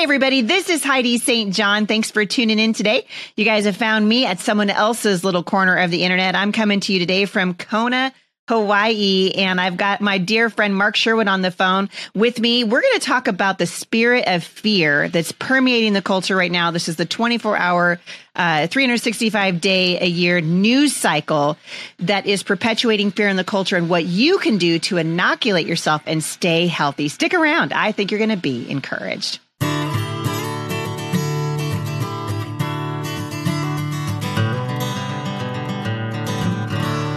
Hey, 0.00 0.04
everybody, 0.04 0.40
this 0.40 0.70
is 0.70 0.82
Heidi 0.82 1.18
St. 1.18 1.54
John. 1.54 1.86
Thanks 1.86 2.10
for 2.10 2.24
tuning 2.24 2.58
in 2.58 2.72
today. 2.72 3.06
You 3.36 3.44
guys 3.44 3.66
have 3.66 3.76
found 3.76 4.08
me 4.08 4.24
at 4.24 4.40
someone 4.40 4.70
else's 4.70 5.24
little 5.24 5.42
corner 5.42 5.76
of 5.76 5.90
the 5.90 6.04
internet. 6.04 6.34
I'm 6.34 6.52
coming 6.52 6.80
to 6.80 6.94
you 6.94 6.98
today 6.98 7.26
from 7.26 7.52
Kona, 7.52 8.10
Hawaii, 8.48 9.32
and 9.32 9.60
I've 9.60 9.76
got 9.76 10.00
my 10.00 10.16
dear 10.16 10.48
friend 10.48 10.74
Mark 10.74 10.96
Sherwood 10.96 11.28
on 11.28 11.42
the 11.42 11.50
phone 11.50 11.90
with 12.14 12.40
me. 12.40 12.64
We're 12.64 12.80
going 12.80 12.98
to 12.98 13.06
talk 13.06 13.28
about 13.28 13.58
the 13.58 13.66
spirit 13.66 14.24
of 14.26 14.42
fear 14.42 15.10
that's 15.10 15.32
permeating 15.32 15.92
the 15.92 16.00
culture 16.00 16.34
right 16.34 16.50
now. 16.50 16.70
This 16.70 16.88
is 16.88 16.96
the 16.96 17.04
24 17.04 17.58
hour, 17.58 18.00
uh, 18.34 18.68
365 18.68 19.60
day 19.60 20.00
a 20.00 20.06
year 20.06 20.40
news 20.40 20.96
cycle 20.96 21.58
that 21.98 22.24
is 22.24 22.42
perpetuating 22.42 23.10
fear 23.10 23.28
in 23.28 23.36
the 23.36 23.44
culture 23.44 23.76
and 23.76 23.90
what 23.90 24.06
you 24.06 24.38
can 24.38 24.56
do 24.56 24.78
to 24.78 24.96
inoculate 24.96 25.66
yourself 25.66 26.00
and 26.06 26.24
stay 26.24 26.68
healthy. 26.68 27.08
Stick 27.08 27.34
around. 27.34 27.74
I 27.74 27.92
think 27.92 28.10
you're 28.10 28.16
going 28.16 28.30
to 28.30 28.38
be 28.38 28.70
encouraged. 28.70 29.40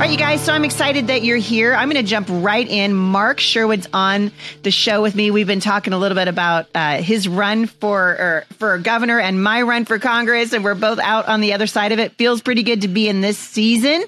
Right, 0.03 0.11
you 0.11 0.17
guys. 0.17 0.43
So 0.43 0.51
I'm 0.51 0.65
excited 0.65 1.07
that 1.07 1.23
you're 1.23 1.37
here. 1.37 1.73
I'm 1.73 1.89
going 1.89 2.03
to 2.03 2.09
jump 2.09 2.27
right 2.29 2.67
in. 2.67 2.93
Mark 2.93 3.39
Sherwood's 3.39 3.87
on 3.93 4.33
the 4.63 4.69
show 4.69 5.01
with 5.01 5.15
me. 5.15 5.31
We've 5.31 5.47
been 5.47 5.61
talking 5.61 5.93
a 5.93 5.97
little 5.97 6.17
bit 6.17 6.27
about 6.27 6.67
uh, 6.75 6.97
his 6.97 7.25
run 7.25 7.67
for 7.67 8.09
er, 8.09 8.45
for 8.57 8.77
governor 8.79 9.17
and 9.17 9.41
my 9.41 9.61
run 9.61 9.85
for 9.85 9.99
Congress, 9.99 10.51
and 10.51 10.61
we're 10.61 10.75
both 10.75 10.99
out 10.99 11.29
on 11.29 11.39
the 11.39 11.53
other 11.53 11.67
side 11.67 11.93
of 11.93 11.99
it. 11.99 12.11
Feels 12.15 12.41
pretty 12.41 12.63
good 12.63 12.81
to 12.81 12.89
be 12.89 13.07
in 13.07 13.21
this 13.21 13.37
season, 13.37 14.03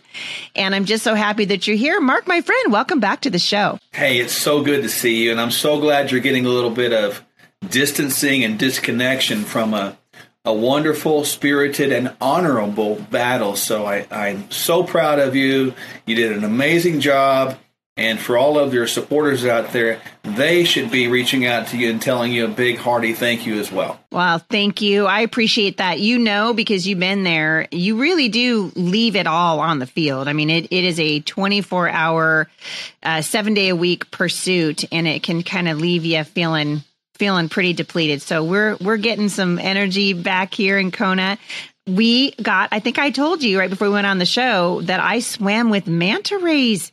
and 0.53 0.76
I'm 0.76 0.84
just 0.84 1.02
so 1.02 1.16
happy 1.16 1.45
that 1.45 1.66
you're 1.66 1.77
here, 1.77 2.02
Mark, 2.02 2.27
my 2.27 2.41
friend. 2.41 2.73
Welcome 2.73 3.00
back 3.00 3.22
to 3.22 3.30
the 3.30 3.39
show. 3.39 3.80
Hey, 3.94 4.20
it's 4.20 4.36
so 4.36 4.62
good 4.62 4.84
to 4.84 4.89
see 4.89 5.23
you, 5.23 5.31
and 5.31 5.39
I'm 5.39 5.52
so 5.52 5.80
glad 5.80 6.12
you're 6.12 6.20
getting 6.20 6.45
a 6.45 6.50
little 6.50 6.72
bit 6.72 6.91
of 6.91 7.23
distancing 7.70 8.44
and 8.44 8.59
disconnection 8.59 9.45
from 9.45 9.73
a 9.73 9.98
a 10.45 10.54
wonderful, 10.54 11.26
spirited, 11.26 11.91
and 11.91 12.16
honorable 12.22 12.95
battle. 13.09 13.56
So 13.56 13.86
I, 13.86 14.08
I'm 14.11 14.50
so 14.52 14.83
proud 14.83 15.19
of 15.19 15.36
you. 15.36 15.73
You 16.06 16.16
did 16.16 16.31
an 16.31 16.44
amazing 16.44 17.00
job. 17.00 17.58
And 17.97 18.19
for 18.19 18.38
all 18.38 18.59
of 18.59 18.73
your 18.73 18.88
supporters 18.88 19.45
out 19.45 19.72
there, 19.72 20.02
they 20.23 20.66
should 20.66 20.92
be 20.92 21.08
reaching 21.08 21.45
out 21.45 21.67
to 21.67 21.78
you 21.78 21.89
and 21.89 22.02
telling 22.02 22.34
you 22.34 22.44
a 22.44 22.50
big, 22.50 22.78
hearty 22.78 23.14
thank 23.14 23.47
you 23.47 23.58
as 23.58 23.72
well. 23.72 23.97
Well, 24.11 24.39
thank 24.39 24.81
you. 24.81 25.06
I 25.06 25.22
appreciate 25.22 25.78
that. 25.78 26.02
You 26.02 26.19
know, 26.19 26.53
because 26.53 26.86
you've 26.86 27.00
been 27.00 27.23
there, 27.23 27.69
you 27.72 27.97
really 27.97 28.28
do 28.28 28.73
leave 28.75 29.16
it 29.16 29.28
all 29.28 29.62
on 29.62 29.80
the 29.80 29.88
field. 29.88 30.28
I 30.28 30.34
mean, 30.34 30.50
it, 30.50 30.66
it 30.72 30.84
is 30.84 31.00
a 31.00 31.22
24 31.22 31.89
hour, 31.89 32.50
uh, 33.02 33.22
seven 33.22 33.53
day 33.53 33.69
a 33.69 33.75
week 33.78 34.12
pursuit, 34.12 34.84
and 34.91 35.08
it 35.08 35.23
can 35.23 35.41
kind 35.41 35.69
of 35.69 35.80
leave 35.80 36.03
you 36.03 36.22
feeling 36.25 36.84
feeling 37.17 37.49
pretty 37.49 37.73
depleted. 37.73 38.21
So 38.21 38.44
we're 38.44 38.77
we're 38.77 38.97
getting 38.97 39.30
some 39.30 39.59
energy 39.59 40.13
back 40.13 40.53
here 40.53 40.77
in 40.77 40.91
Kona. 40.91 41.38
We 41.88 42.31
got 42.31 42.69
I 42.72 42.80
think 42.80 42.99
I 42.99 43.11
told 43.11 43.44
you 43.44 43.59
right 43.59 43.69
before 43.69 43.88
we 43.88 43.94
went 43.94 44.07
on 44.07 44.17
the 44.17 44.25
show 44.25 44.81
that 44.81 44.99
I 44.99 45.19
swam 45.19 45.69
with 45.69 45.88
manta 45.88 46.38
rays 46.39 46.91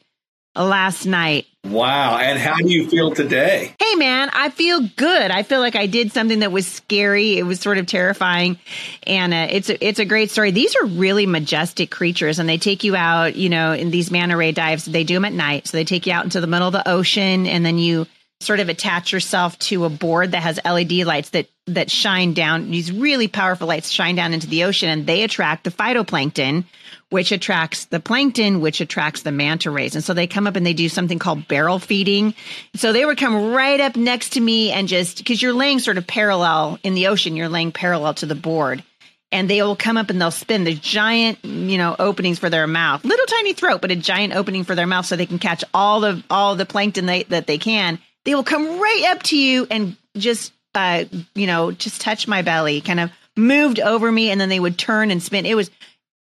last 0.54 1.06
night. 1.06 1.46
Wow. 1.64 2.18
And 2.18 2.38
how 2.38 2.56
do 2.56 2.70
you 2.70 2.88
feel 2.88 3.14
today? 3.14 3.74
Hey 3.80 3.94
man, 3.94 4.30
I 4.32 4.50
feel 4.50 4.80
good. 4.96 5.30
I 5.30 5.44
feel 5.44 5.60
like 5.60 5.76
I 5.76 5.86
did 5.86 6.12
something 6.12 6.40
that 6.40 6.50
was 6.50 6.66
scary. 6.66 7.38
It 7.38 7.44
was 7.44 7.60
sort 7.60 7.78
of 7.78 7.86
terrifying. 7.86 8.58
And 9.04 9.32
uh, 9.32 9.46
it's 9.48 9.70
a, 9.70 9.86
it's 9.86 10.00
a 10.00 10.04
great 10.04 10.30
story. 10.30 10.50
These 10.50 10.74
are 10.76 10.86
really 10.86 11.24
majestic 11.24 11.90
creatures 11.90 12.40
and 12.40 12.48
they 12.48 12.58
take 12.58 12.82
you 12.82 12.96
out, 12.96 13.36
you 13.36 13.48
know, 13.48 13.72
in 13.72 13.90
these 13.90 14.10
manta 14.10 14.36
ray 14.36 14.50
dives. 14.50 14.84
They 14.84 15.04
do 15.04 15.14
them 15.14 15.24
at 15.24 15.32
night. 15.32 15.68
So 15.68 15.76
they 15.76 15.84
take 15.84 16.06
you 16.06 16.12
out 16.12 16.24
into 16.24 16.40
the 16.40 16.48
middle 16.48 16.66
of 16.66 16.72
the 16.72 16.88
ocean 16.88 17.46
and 17.46 17.64
then 17.64 17.78
you 17.78 18.06
sort 18.42 18.60
of 18.60 18.68
attach 18.68 19.12
yourself 19.12 19.58
to 19.60 19.84
a 19.84 19.90
board 19.90 20.32
that 20.32 20.42
has 20.42 20.60
LED 20.64 20.92
lights 21.04 21.30
that 21.30 21.48
that 21.68 21.90
shine 21.90 22.34
down. 22.34 22.70
These 22.70 22.90
really 22.90 23.28
powerful 23.28 23.68
lights 23.68 23.90
shine 23.90 24.16
down 24.16 24.34
into 24.34 24.48
the 24.48 24.64
ocean, 24.64 24.88
and 24.88 25.06
they 25.06 25.22
attract 25.22 25.64
the 25.64 25.70
phytoplankton, 25.70 26.64
which 27.10 27.30
attracts 27.30 27.84
the 27.84 28.00
plankton, 28.00 28.60
which 28.60 28.80
attracts 28.80 29.22
the 29.22 29.30
manta 29.30 29.70
rays. 29.70 29.94
And 29.94 30.02
so 30.02 30.12
they 30.12 30.26
come 30.26 30.46
up 30.46 30.56
and 30.56 30.66
they 30.66 30.72
do 30.72 30.88
something 30.88 31.18
called 31.18 31.46
barrel 31.46 31.78
feeding. 31.78 32.34
So 32.74 32.92
they 32.92 33.04
would 33.04 33.18
come 33.18 33.52
right 33.52 33.78
up 33.78 33.96
next 33.96 34.30
to 34.30 34.40
me 34.40 34.72
and 34.72 34.88
just 34.88 35.18
because 35.18 35.40
you're 35.40 35.52
laying 35.52 35.78
sort 35.78 35.98
of 35.98 36.06
parallel 36.06 36.78
in 36.82 36.94
the 36.94 37.08
ocean, 37.08 37.36
you're 37.36 37.48
laying 37.48 37.70
parallel 37.70 38.14
to 38.14 38.26
the 38.26 38.34
board. 38.34 38.82
And 39.30 39.48
they 39.48 39.62
will 39.62 39.76
come 39.76 39.96
up 39.96 40.10
and 40.10 40.20
they'll 40.20 40.30
spin 40.30 40.64
the 40.64 40.74
giant, 40.74 41.42
you 41.42 41.78
know, 41.78 41.96
openings 41.98 42.38
for 42.38 42.50
their 42.50 42.66
mouth, 42.66 43.02
little 43.02 43.24
tiny 43.24 43.54
throat, 43.54 43.80
but 43.80 43.90
a 43.90 43.96
giant 43.96 44.34
opening 44.34 44.64
for 44.64 44.74
their 44.74 44.86
mouth, 44.86 45.06
so 45.06 45.16
they 45.16 45.24
can 45.24 45.38
catch 45.38 45.64
all 45.72 46.00
the 46.00 46.22
all 46.28 46.54
the 46.54 46.66
plankton 46.66 47.06
they, 47.06 47.22
that 47.24 47.46
they 47.46 47.56
can 47.56 47.98
they 48.24 48.34
will 48.34 48.44
come 48.44 48.80
right 48.80 49.04
up 49.08 49.22
to 49.24 49.38
you 49.38 49.66
and 49.70 49.96
just 50.16 50.52
uh, 50.74 51.04
you 51.34 51.46
know 51.46 51.72
just 51.72 52.00
touch 52.00 52.26
my 52.26 52.42
belly 52.42 52.80
kind 52.80 53.00
of 53.00 53.10
moved 53.36 53.80
over 53.80 54.10
me 54.10 54.30
and 54.30 54.40
then 54.40 54.48
they 54.48 54.60
would 54.60 54.78
turn 54.78 55.10
and 55.10 55.22
spin. 55.22 55.46
It 55.46 55.54
was 55.54 55.70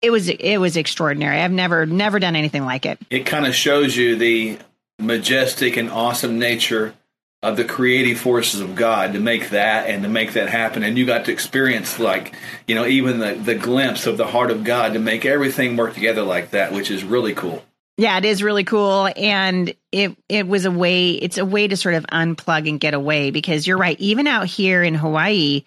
it 0.03 0.11
was 0.11 0.29
it 0.29 0.59
was 0.59 0.77
extraordinary. 0.77 1.41
I've 1.41 1.53
never 1.53 1.87
never 1.87 2.19
done 2.19 2.37
anything 2.37 2.65
like 2.65 2.87
it. 2.87 2.99
It 3.11 3.27
kind 3.27 3.47
of 3.47 3.55
shows 3.55 3.97
you 3.97 4.17
the 4.17 4.59
majestic 4.99 5.77
and 5.77 5.91
awesome 5.91 6.39
nature 6.39 6.95
of 7.43 7.57
the 7.57 7.65
creative 7.65 8.19
forces 8.19 8.61
of 8.61 8.75
god 8.75 9.13
to 9.13 9.21
make 9.21 9.51
that 9.51 9.89
and 9.89 10.03
to 10.03 10.09
make 10.09 10.33
that 10.33 10.49
happen. 10.49 10.83
And 10.83 10.97
you 10.97 11.05
got 11.05 11.27
to 11.27 11.33
experience 11.33 11.99
like 11.99 12.35
you 12.67 12.75
know 12.75 12.87
even 12.87 13.19
the 13.19 13.35
the 13.35 13.55
glimpse 13.55 14.07
of 14.07 14.17
the 14.17 14.27
heart 14.27 14.51
of 14.51 14.65
god 14.65 14.95
to 14.95 14.99
make 14.99 15.25
everything 15.25 15.77
work 15.77 15.95
together 15.95 16.23
like 16.23 16.51
that 16.51 16.73
which 16.73 16.91
is 16.91 17.05
really 17.05 17.35
cool 17.35 17.63
yeah, 17.97 18.19
it 18.19 18.25
is 18.25 18.43
really 18.43 18.65
cool. 18.65 19.09
And 19.17 19.75
it 19.91 20.17
it 20.29 20.47
was 20.47 20.65
a 20.65 20.71
way 20.71 21.11
it's 21.11 21.39
a 21.39 21.45
way 21.45 21.67
to 21.69 21.77
sort 21.77 21.95
of 21.95 22.05
unplug 22.07 22.69
and 22.69 22.79
get 22.81 22.95
away 22.95 23.31
because 23.31 23.67
you're 23.67 23.79
right, 23.79 23.99
even 23.99 24.27
out 24.27 24.47
here 24.47 24.83
in 24.83 24.95
Hawaii, 24.95 25.65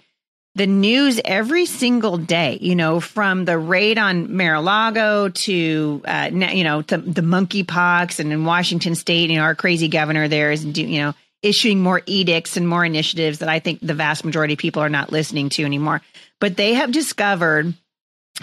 the 0.56 0.68
news 0.68 1.20
every 1.26 1.66
single 1.66 2.18
day, 2.18 2.58
you 2.62 2.76
know, 2.76 3.00
from 3.00 3.46
the 3.46 3.58
raid 3.58 3.98
on 3.98 4.36
Mar-a-Lago 4.36 5.30
to, 5.30 6.02
uh, 6.06 6.30
you 6.32 6.64
know, 6.64 6.82
the, 6.82 6.98
the 6.98 7.22
monkeypox 7.22 8.20
and 8.20 8.32
in 8.32 8.46
Washington 8.46 8.96
state, 8.96 9.30
you 9.30 9.38
know, 9.38 9.44
our 9.44 9.56
crazy 9.56 9.88
governor 9.88 10.28
there 10.28 10.52
is, 10.52 10.66
you 10.66 11.00
know, 11.00 11.14
issuing 11.42 11.80
more 11.80 12.02
edicts 12.06 12.58
and 12.58 12.68
more 12.68 12.84
initiatives 12.84 13.40
that 13.40 13.50
I 13.50 13.60
think 13.60 13.80
the 13.82 13.94
vast 13.94 14.26
majority 14.26 14.54
of 14.54 14.60
people 14.60 14.84
are 14.84 14.90
not 14.90 15.12
listening 15.12 15.50
to 15.50 15.64
anymore. 15.64 16.02
But 16.40 16.58
they 16.58 16.74
have 16.74 16.92
discovered 16.92 17.74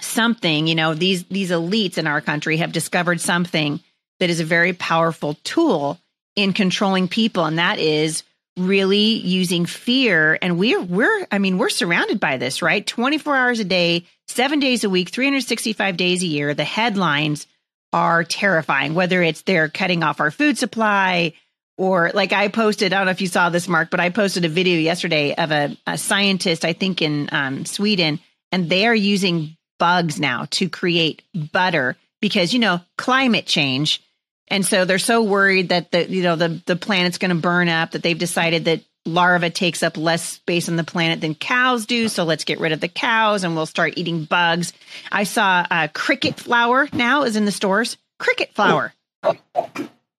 something, 0.01 0.67
you 0.67 0.75
know, 0.75 0.95
these 0.95 1.25
these 1.25 1.51
elites 1.51 1.99
in 1.99 2.07
our 2.07 2.21
country 2.21 2.59
have 2.59 2.73
discovered 2.73 3.21
something 3.21 3.81
that 4.21 4.31
is 4.31 4.41
a 4.41 4.45
very 4.45 4.73
powerful 4.73 5.35
tool 5.45 5.99
in 6.35 6.53
controlling 6.53 7.09
people 7.09 7.45
and 7.45 7.59
that 7.59 7.79
is 7.79 8.23
really 8.59 9.15
using 9.15 9.67
fear 9.67 10.39
and 10.41 10.59
we're 10.59 10.83
we're 10.83 11.27
I 11.31 11.39
mean, 11.39 11.59
we're 11.59 11.69
surrounded 11.69 12.21
by 12.21 12.37
this, 12.37 12.63
right? 12.63 12.87
24 12.87 13.37
hours 13.37 13.61
a 13.61 13.65
day, 13.65 14.05
7 14.29 14.61
days 14.61 14.85
a 14.85 14.91
week, 14.91 15.11
365 15.11 15.97
days 15.97 16.23
a 16.23 16.27
year. 16.27 16.55
The 16.55 16.65
headlines 16.65 17.47
are 17.93 18.25
terrifying 18.25 18.95
whether 18.95 19.23
it's 19.23 19.43
they're 19.43 19.69
cutting 19.69 20.03
off 20.03 20.21
our 20.21 20.31
food 20.31 20.59
supply 20.59 21.33
or 21.79 22.11
like 22.15 22.33
I 22.33 22.49
posted, 22.49 22.93
I 22.93 22.99
don't 22.99 23.07
know 23.07 23.13
if 23.13 23.21
you 23.21 23.27
saw 23.27 23.51
this, 23.51 23.69
Mark, 23.69 23.91
but 23.91 24.01
I 24.01 24.11
posted 24.11 24.45
a 24.45 24.49
video 24.49 24.79
yesterday 24.79 25.35
of 25.35 25.51
a, 25.51 25.77
a 25.87 25.99
scientist, 25.99 26.65
I 26.65 26.73
think 26.73 27.03
in 27.03 27.29
um, 27.33 27.67
Sweden, 27.67 28.19
and 28.51 28.71
they 28.71 28.87
are 28.87 28.95
using 28.95 29.56
bugs 29.79 30.21
now 30.21 30.47
to 30.51 30.69
create 30.69 31.23
butter 31.53 31.97
because 32.21 32.53
you 32.53 32.59
know 32.59 32.81
climate 32.97 33.47
change 33.47 34.03
and 34.49 34.65
so 34.65 34.85
they're 34.85 34.99
so 34.99 35.23
worried 35.23 35.71
that 35.71 35.91
the 35.91 36.11
you 36.11 36.23
know 36.23 36.37
the 36.37 36.61
the 36.67 36.77
planet's 36.77 37.19
going 37.19 37.31
to 37.31 37.35
burn 37.35 37.69
up 37.69 37.93
that 37.93 38.03
they've 38.03 38.19
decided 38.19 38.65
that 38.65 38.81
larva 39.05 39.51
takes 39.51 39.83
up 39.83 39.97
less 39.97 40.23
space 40.23 40.69
on 40.69 40.77
the 40.77 40.85
planet 40.85 41.21
than 41.21 41.35
cows 41.35 41.87
do 41.87 42.09
so 42.09 42.25
let's 42.25 42.45
get 42.45 42.59
rid 42.59 42.73
of 42.73 42.81
the 42.81 42.89
cows 42.89 43.45
and 43.45 43.55
we'll 43.55 43.67
start 43.67 43.95
eating 43.97 44.25
bugs 44.25 44.73
i 45.13 45.25
saw 45.25 45.65
uh, 45.71 45.89
cricket 45.95 46.37
flour 46.37 46.89
now 46.93 47.23
is 47.23 47.37
in 47.37 47.45
the 47.45 47.53
stores 47.53 47.97
cricket 48.19 48.53
flour 48.55 48.93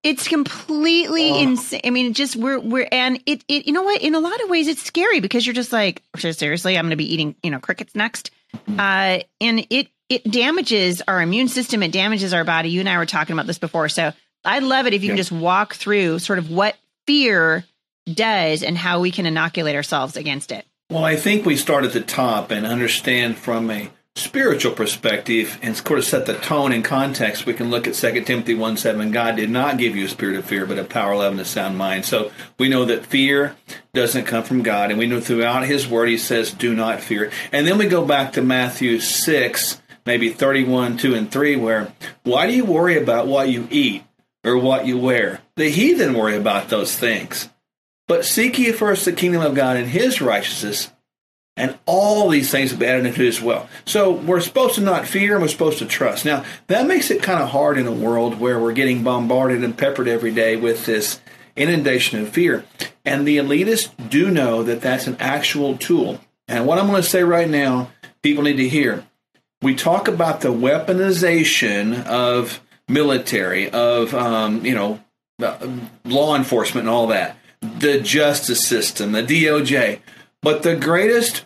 it's 0.04 0.28
completely 0.28 1.32
oh. 1.32 1.42
insane. 1.42 1.82
I 1.84 1.90
mean, 1.90 2.14
just 2.14 2.36
we're 2.36 2.60
we're 2.60 2.88
and 2.92 3.22
it 3.26 3.44
it 3.48 3.68
you 3.68 3.74
know 3.74 3.84
what? 3.84 4.02
In 4.02 4.16
a 4.16 4.20
lot 4.20 4.42
of 4.42 4.50
ways, 4.50 4.68
it's 4.68 4.84
scary 4.84 5.20
because 5.20 5.46
you're 5.46 5.54
just 5.54 5.74
like, 5.74 6.02
seriously, 6.16 6.78
I'm 6.78 6.86
going 6.86 6.92
to 6.92 6.96
be 6.96 7.12
eating 7.14 7.36
you 7.44 7.52
know 7.52 7.60
crickets 7.60 7.94
next. 7.96 8.32
Uh, 8.78 9.20
and 9.42 9.66
it 9.70 9.90
it 10.10 10.24
damages 10.24 11.02
our 11.08 11.22
immune 11.22 11.48
system. 11.50 11.84
It 11.84 11.92
damages 11.92 12.34
our 12.34 12.44
body. 12.44 12.70
You 12.70 12.80
and 12.80 12.90
I 12.90 12.98
were 12.98 13.06
talking 13.06 13.34
about 13.34 13.48
this 13.48 13.60
before, 13.60 13.90
so 13.90 14.14
I'd 14.46 14.64
love 14.64 14.88
it 14.88 14.94
if 14.94 15.04
you 15.04 15.08
yeah. 15.08 15.14
can 15.14 15.18
just 15.18 15.32
walk 15.32 15.76
through 15.76 16.20
sort 16.20 16.40
of 16.40 16.50
what 16.50 16.76
fear 17.06 17.66
does 18.12 18.64
and 18.64 18.78
how 18.78 19.02
we 19.02 19.12
can 19.12 19.26
inoculate 19.26 19.76
ourselves 19.76 20.16
against 20.16 20.52
it. 20.52 20.66
Well, 20.90 21.04
I 21.04 21.18
think 21.18 21.46
we 21.46 21.58
start 21.58 21.84
at 21.84 21.92
the 21.92 22.02
top 22.02 22.52
and 22.52 22.66
understand 22.66 23.38
from 23.38 23.70
a 23.70 23.90
spiritual 24.18 24.74
perspective 24.74 25.60
and 25.62 25.78
sort 25.78 26.00
of 26.00 26.06
set 26.06 26.26
the 26.26 26.34
tone 26.34 26.72
and 26.72 26.84
context, 26.84 27.46
we 27.46 27.54
can 27.54 27.70
look 27.70 27.88
at 27.88 27.94
2 27.94 28.22
Timothy 28.24 28.56
1 28.56 28.78
7. 28.78 29.12
God 29.12 29.36
did 29.36 29.50
not 29.50 29.78
give 29.78 29.96
you 29.96 30.06
a 30.06 30.10
spirit 30.10 30.36
of 30.36 30.46
fear, 30.46 30.66
but 30.66 30.80
a 30.80 30.84
power, 30.84 31.16
love, 31.16 31.32
and 31.32 31.42
a 31.42 31.46
sound 31.46 31.78
mind. 31.78 32.06
So 32.06 32.32
we 32.58 32.70
know 32.70 32.86
that 32.86 33.06
fear 33.06 33.56
doesn't 33.94 34.26
come 34.26 34.44
from 34.44 34.64
God. 34.64 34.90
And 34.90 35.00
we 35.00 35.08
know 35.08 35.22
throughout 35.22 35.66
His 35.66 35.88
Word, 35.88 36.10
He 36.10 36.18
says, 36.18 36.52
do 36.52 36.74
not 36.74 37.00
fear. 37.00 37.32
And 37.52 37.68
then 37.68 37.78
we 37.78 37.88
go 37.88 38.06
back 38.06 38.34
to 38.34 38.42
Matthew 38.42 39.00
6, 39.00 39.82
maybe 40.06 40.30
31, 40.30 40.98
2, 40.98 41.16
and 41.16 41.32
3, 41.32 41.56
where 41.56 41.94
why 42.24 42.48
do 42.48 42.54
you 42.54 42.66
worry 42.66 42.98
about 43.02 43.28
what 43.28 43.50
you 43.50 43.68
eat 43.70 44.04
or 44.44 44.58
what 44.58 44.86
you 44.88 44.98
wear? 44.98 45.42
The 45.56 45.70
heathen 45.70 46.14
worry 46.14 46.36
about 46.36 46.70
those 46.70 46.96
things. 46.96 47.50
But 48.08 48.26
seek 48.26 48.58
ye 48.58 48.72
first 48.72 49.06
the 49.06 49.12
kingdom 49.12 49.42
of 49.42 49.54
God 49.54 49.76
and 49.76 49.88
His 49.88 50.22
righteousness 50.22 50.92
And 51.58 51.78
all 51.88 52.30
these 52.30 52.52
things 52.52 52.70
have 52.70 52.80
been 52.80 52.90
added 52.90 53.08
into 53.08 53.28
as 53.28 53.42
well. 53.42 53.68
So 53.84 54.12
we're 54.12 54.42
supposed 54.42 54.76
to 54.76 54.82
not 54.82 55.08
fear 55.08 55.34
and 55.34 55.42
we're 55.42 55.50
supposed 55.50 55.80
to 55.80 55.88
trust. 55.88 56.24
Now, 56.24 56.46
that 56.68 56.88
makes 56.88 57.10
it 57.10 57.24
kind 57.24 57.42
of 57.42 57.50
hard 57.50 57.80
in 57.80 57.88
a 57.88 57.92
world 57.92 58.40
where 58.40 58.60
we're 58.60 58.74
getting 58.74 59.04
bombarded 59.04 59.64
and 59.64 59.76
peppered 59.76 60.08
every 60.08 60.32
day 60.32 60.56
with 60.56 60.86
this 60.86 61.20
inundation 61.56 62.22
of 62.22 62.30
fear. 62.30 62.64
And 63.04 63.28
the 63.28 63.38
elitists 63.38 63.90
do 64.10 64.30
know 64.30 64.62
that 64.64 64.82
that's 64.82 65.08
an 65.08 65.18
actual 65.20 65.78
tool. 65.78 66.22
And 66.48 66.68
what 66.68 66.78
I'm 66.78 66.88
going 66.88 67.02
to 67.02 67.10
say 67.10 67.24
right 67.24 67.50
now, 67.50 67.90
people 68.22 68.44
need 68.44 68.58
to 68.58 68.70
hear. 68.70 69.06
We 69.62 69.74
talk 69.74 70.08
about 70.08 70.42
the 70.42 70.54
weaponization 70.54 72.06
of 72.06 72.62
military, 72.88 73.70
of, 73.72 74.14
um, 74.14 74.64
you 74.64 74.76
know, 74.76 75.04
uh, 75.42 75.68
law 76.06 76.36
enforcement 76.36 76.88
and 76.88 76.96
all 76.96 77.08
that, 77.08 77.38
the 77.62 78.00
justice 78.00 78.66
system, 78.66 79.12
the 79.12 79.24
DOJ. 79.24 80.00
But 80.42 80.64
the 80.64 80.76
greatest 80.76 81.46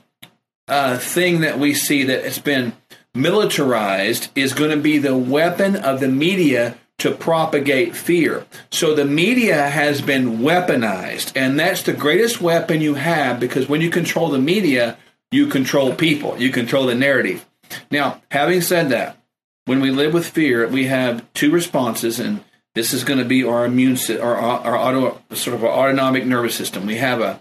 uh, 0.68 0.98
thing 0.98 1.42
that 1.42 1.60
we 1.60 1.74
see 1.74 2.04
that 2.04 2.24
has 2.24 2.40
been 2.40 2.74
militarized 3.14 4.30
is 4.36 4.54
going 4.54 4.72
to 4.72 4.82
be 4.82 4.98
the 4.98 5.18
weapon 5.18 5.76
of 5.76 6.00
the 6.00 6.08
media 6.08 6.78
to 7.00 7.12
propagate 7.12 7.96
fear. 7.96 8.46
So 8.70 8.94
the 8.94 9.06
media 9.06 9.70
has 9.70 10.02
been 10.02 10.40
weaponized, 10.40 11.32
and 11.36 11.60
that's 11.60 11.82
the 11.82 11.94
greatest 11.94 12.42
weapon 12.42 12.80
you 12.80 12.94
have 12.94 13.40
because 13.40 13.68
when 13.68 13.82
you 13.82 13.90
control 13.90 14.30
the 14.30 14.40
media, 14.40 14.98
you 15.32 15.48
control 15.48 15.96
people, 15.96 16.40
you 16.40 16.52
control 16.52 16.86
the 16.86 16.96
narrative. 16.96 17.46
Now, 17.90 18.22
having 18.30 18.62
said 18.62 18.90
that, 18.90 19.18
when 19.66 19.82
we 19.82 19.90
live 19.92 20.14
with 20.14 20.28
fear, 20.28 20.68
we 20.68 20.86
have 20.88 21.26
two 21.34 21.52
responses, 21.52 22.20
and 22.20 22.44
this 22.76 22.94
is 22.94 23.04
going 23.04 23.20
to 23.20 23.26
be 23.26 23.44
our 23.44 23.66
immune, 23.66 23.98
our, 24.22 24.36
our 24.38 24.78
auto, 24.78 25.22
sort 25.34 25.56
of 25.56 25.64
our 25.64 25.72
autonomic 25.72 26.26
nervous 26.26 26.56
system. 26.56 26.86
We 26.86 26.98
have 26.98 27.22
a 27.22 27.40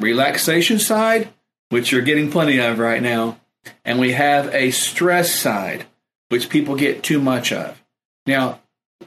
relaxation 0.00 0.78
side, 0.78 1.32
which 1.68 1.92
you're 1.92 2.02
getting 2.02 2.30
plenty 2.30 2.58
of 2.58 2.78
right 2.78 3.02
now, 3.02 3.38
and 3.84 4.00
we 4.00 4.12
have 4.12 4.52
a 4.54 4.70
stress 4.70 5.32
side, 5.32 5.86
which 6.28 6.48
people 6.48 6.74
get 6.74 7.02
too 7.02 7.20
much 7.20 7.52
of. 7.52 7.82
Now, 8.26 8.60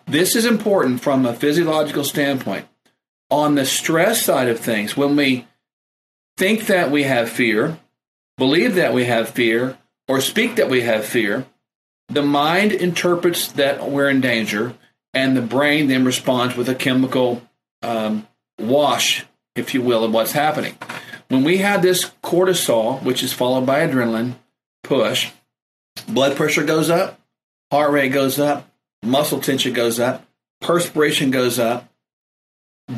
this 0.06 0.36
is 0.36 0.46
important 0.46 1.02
from 1.02 1.26
a 1.26 1.34
physiological 1.34 2.04
standpoint. 2.04 2.68
On 3.30 3.56
the 3.56 3.66
stress 3.66 4.22
side 4.22 4.48
of 4.48 4.60
things, 4.60 4.96
when 4.96 5.16
we 5.16 5.48
think 6.38 6.68
that 6.68 6.92
we 6.92 7.04
have 7.04 7.30
fear, 7.30 7.80
believe 8.38 8.76
that 8.76 8.94
we 8.94 9.06
have 9.06 9.30
fear, 9.30 9.78
or 10.08 10.22
speak 10.22 10.56
that 10.56 10.70
we 10.70 10.82
have 10.82 11.06
fear, 11.06 11.46
the 12.10 12.22
mind 12.22 12.72
interprets 12.72 13.52
that 13.54 13.90
we're 13.90 14.10
in 14.10 14.22
danger, 14.22 14.76
and 15.14 15.38
the 15.38 15.42
brain 15.42 15.88
then 15.88 16.06
responds 16.06 16.56
with 16.56 16.68
a 16.70 16.76
chemical 16.76 17.42
um, 17.82 18.28
wash, 18.60 19.26
if 19.56 19.74
you 19.74 19.82
will, 19.82 20.04
of 20.04 20.14
what's 20.14 20.32
happening. 20.34 20.78
When 21.30 21.44
we 21.44 21.58
have 21.58 21.82
this 21.82 22.12
cortisol, 22.24 23.02
which 23.04 23.24
is 23.24 23.34
followed 23.34 23.66
by 23.66 23.86
adrenaline 23.86 24.36
push, 24.84 25.32
blood 26.08 26.36
pressure 26.36 26.64
goes 26.64 26.90
up, 26.90 27.20
heart 27.72 27.92
rate 27.92 28.12
goes 28.12 28.40
up, 28.40 28.70
muscle 29.04 29.40
tension 29.40 29.74
goes 29.74 30.00
up, 30.00 30.26
perspiration 30.62 31.32
goes 31.32 31.60
up, 31.60 31.90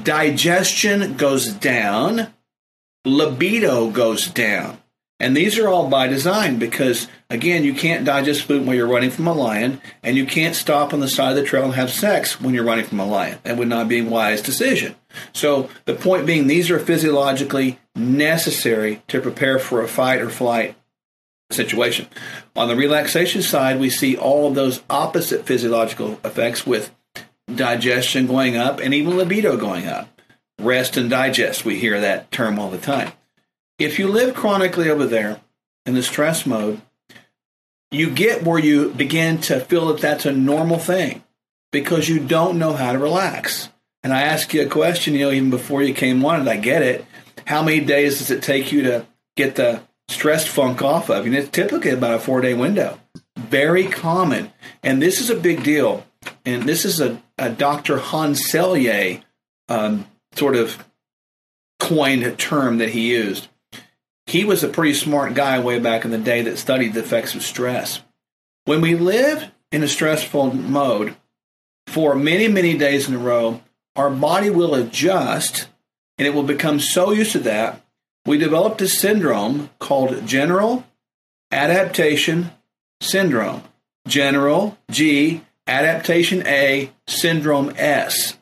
digestion 0.04 1.16
goes 1.16 1.48
down, 1.48 2.34
libido 3.06 3.90
goes 3.90 4.28
down. 4.28 4.80
And 5.20 5.36
these 5.36 5.58
are 5.58 5.70
all 5.70 5.88
by 5.88 6.08
design 6.08 6.60
because, 6.60 7.08
again, 7.30 7.64
you 7.64 7.74
can't 7.74 8.04
digest 8.04 8.42
food 8.44 8.68
when 8.68 8.76
you're 8.76 8.86
running 8.86 9.12
from 9.12 9.28
a 9.28 9.34
lion, 9.34 9.80
and 10.04 10.18
you 10.18 10.26
can't 10.26 10.56
stop 10.56 10.94
on 10.94 11.00
the 11.00 11.08
side 11.08 11.30
of 11.30 11.36
the 11.38 11.44
trail 11.44 11.64
and 11.64 11.74
have 11.76 11.90
sex 11.90 12.42
when 12.42 12.54
you're 12.54 12.66
running 12.66 12.84
from 12.84 13.00
a 13.00 13.06
lion. 13.06 13.40
That 13.44 13.56
would 13.56 13.70
not 13.70 13.88
be 13.88 14.00
a 14.00 14.04
wise 14.04 14.42
decision. 14.42 14.96
So, 15.34 15.70
the 15.86 15.94
point 15.94 16.26
being, 16.26 16.48
these 16.48 16.70
are 16.70 16.80
physiologically 16.80 17.80
necessary 17.96 19.02
to 19.08 19.22
prepare 19.22 19.60
for 19.60 19.82
a 19.82 19.88
fight 19.88 20.22
or 20.22 20.30
flight 20.30 20.76
situation. 21.52 22.08
On 22.56 22.68
the 22.68 22.76
relaxation 22.76 23.42
side, 23.42 23.80
we 23.80 23.90
see 23.90 24.18
all 24.18 24.48
of 24.48 24.56
those 24.56 24.82
opposite 24.90 25.46
physiological 25.46 26.20
effects 26.24 26.66
with 26.66 26.94
digestion 27.54 28.28
going 28.28 28.58
up 28.58 28.80
and 28.80 28.94
even 28.94 29.18
libido 29.18 29.58
going 29.58 29.88
up. 29.88 30.10
Rest 30.60 30.98
and 30.98 31.10
digest, 31.10 31.66
we 31.66 31.80
hear 31.80 32.00
that 32.00 32.32
term 32.32 32.58
all 32.58 32.70
the 32.70 32.78
time. 32.78 33.12
If 33.78 34.00
you 34.00 34.08
live 34.08 34.34
chronically 34.34 34.90
over 34.90 35.06
there 35.06 35.42
in 35.86 35.96
the 35.96 36.04
stress 36.04 36.46
mode, 36.46 36.82
you 37.92 38.10
get 38.10 38.44
where 38.44 38.60
you 38.60 38.90
begin 38.90 39.40
to 39.42 39.60
feel 39.60 39.88
that 39.88 40.02
that's 40.02 40.26
a 40.26 40.32
normal 40.32 40.80
thing 40.80 41.24
because 41.72 42.08
you 42.08 42.20
don't 42.20 42.58
know 42.58 42.74
how 42.74 42.94
to 42.94 43.00
relax. 43.00 43.70
And 44.06 44.14
I 44.14 44.22
asked 44.22 44.54
you 44.54 44.62
a 44.62 44.70
question, 44.70 45.16
you 45.16 45.26
know, 45.26 45.32
even 45.32 45.50
before 45.50 45.82
you 45.82 45.92
came 45.92 46.24
on, 46.24 46.40
and 46.40 46.50
I 46.50 46.58
get 46.58 46.84
it. 46.84 47.04
How 47.46 47.64
many 47.64 47.80
days 47.80 48.20
does 48.20 48.30
it 48.30 48.44
take 48.44 48.72
you 48.72 48.84
to 48.84 49.08
get 49.36 49.56
the 49.56 49.82
stress 50.08 50.48
funk 50.48 50.84
off 50.84 51.10
of? 51.10 51.26
And 51.26 51.36
it's 51.36 51.50
typically 51.50 51.90
about 51.90 52.14
a 52.14 52.20
four 52.20 52.40
day 52.40 52.54
window. 52.54 53.00
Very 53.36 53.86
common. 53.86 54.54
And 54.84 55.02
this 55.02 55.20
is 55.20 55.32
a 55.32 55.36
big 55.36 55.64
deal. 55.64 56.06
And 56.46 56.64
this 56.64 56.86
is 56.86 57.02
a, 57.02 57.20
a 57.40 57.50
Dr. 57.50 57.98
Hans 57.98 58.42
Selye 58.42 59.24
um, 59.70 60.06
sort 60.36 60.56
of 60.56 60.86
coined 61.80 62.38
term 62.38 62.78
that 62.78 62.90
he 62.90 63.12
used 63.12 63.48
he 64.28 64.44
was 64.44 64.64
a 64.64 64.68
pretty 64.68 64.94
smart 64.94 65.34
guy 65.34 65.60
way 65.60 65.80
back 65.80 66.04
in 66.04 66.12
the 66.12 66.18
day 66.18 66.42
that 66.42 66.58
studied 66.58 66.94
the 66.94 67.02
effects 67.02 67.36
of 67.36 67.44
stress. 67.44 68.02
When 68.66 68.82
we 68.82 68.96
live 68.96 69.52
in 69.72 69.84
a 69.84 69.88
stressful 69.88 70.54
mode 70.56 71.16
for 71.88 72.16
many, 72.16 72.48
many 72.48 72.78
days 72.78 73.08
in 73.08 73.14
a 73.14 73.20
row, 73.20 73.62
our 73.96 74.10
body 74.10 74.50
will 74.50 74.76
adjust 74.76 75.68
and 76.18 76.28
it 76.28 76.34
will 76.34 76.44
become 76.44 76.80
so 76.80 77.12
used 77.12 77.34
to 77.34 77.40
that. 77.40 77.82
We 78.26 78.38
developed 78.38 78.82
a 78.82 78.88
syndrome 78.88 79.70
called 79.80 80.26
general 80.26 80.86
adaptation 81.52 82.52
syndrome. 83.02 83.64
General 84.08 84.78
G, 84.92 85.42
adaptation 85.68 86.46
A, 86.46 86.92
syndrome 87.08 87.74
S. 87.76 88.38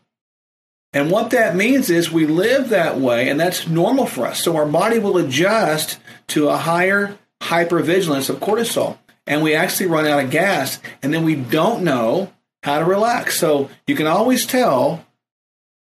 And 0.91 1.09
what 1.09 1.31
that 1.31 1.55
means 1.55 1.89
is 1.89 2.11
we 2.11 2.27
live 2.27 2.69
that 2.69 2.99
way, 2.99 3.29
and 3.29 3.39
that's 3.39 3.67
normal 3.67 4.05
for 4.05 4.27
us. 4.27 4.43
So 4.43 4.55
our 4.55 4.65
body 4.65 4.99
will 4.99 5.17
adjust 5.17 5.99
to 6.27 6.49
a 6.49 6.57
higher 6.57 7.17
hypervigilance 7.41 8.29
of 8.29 8.39
cortisol, 8.39 8.99
and 9.25 9.41
we 9.41 9.55
actually 9.55 9.87
run 9.87 10.05
out 10.05 10.23
of 10.23 10.29
gas, 10.29 10.79
and 11.01 11.13
then 11.13 11.23
we 11.23 11.35
don't 11.35 11.83
know 11.83 12.31
how 12.61 12.79
to 12.79 12.85
relax. 12.85 13.39
So 13.39 13.69
you 13.87 13.95
can 13.95 14.07
always 14.07 14.45
tell 14.45 15.03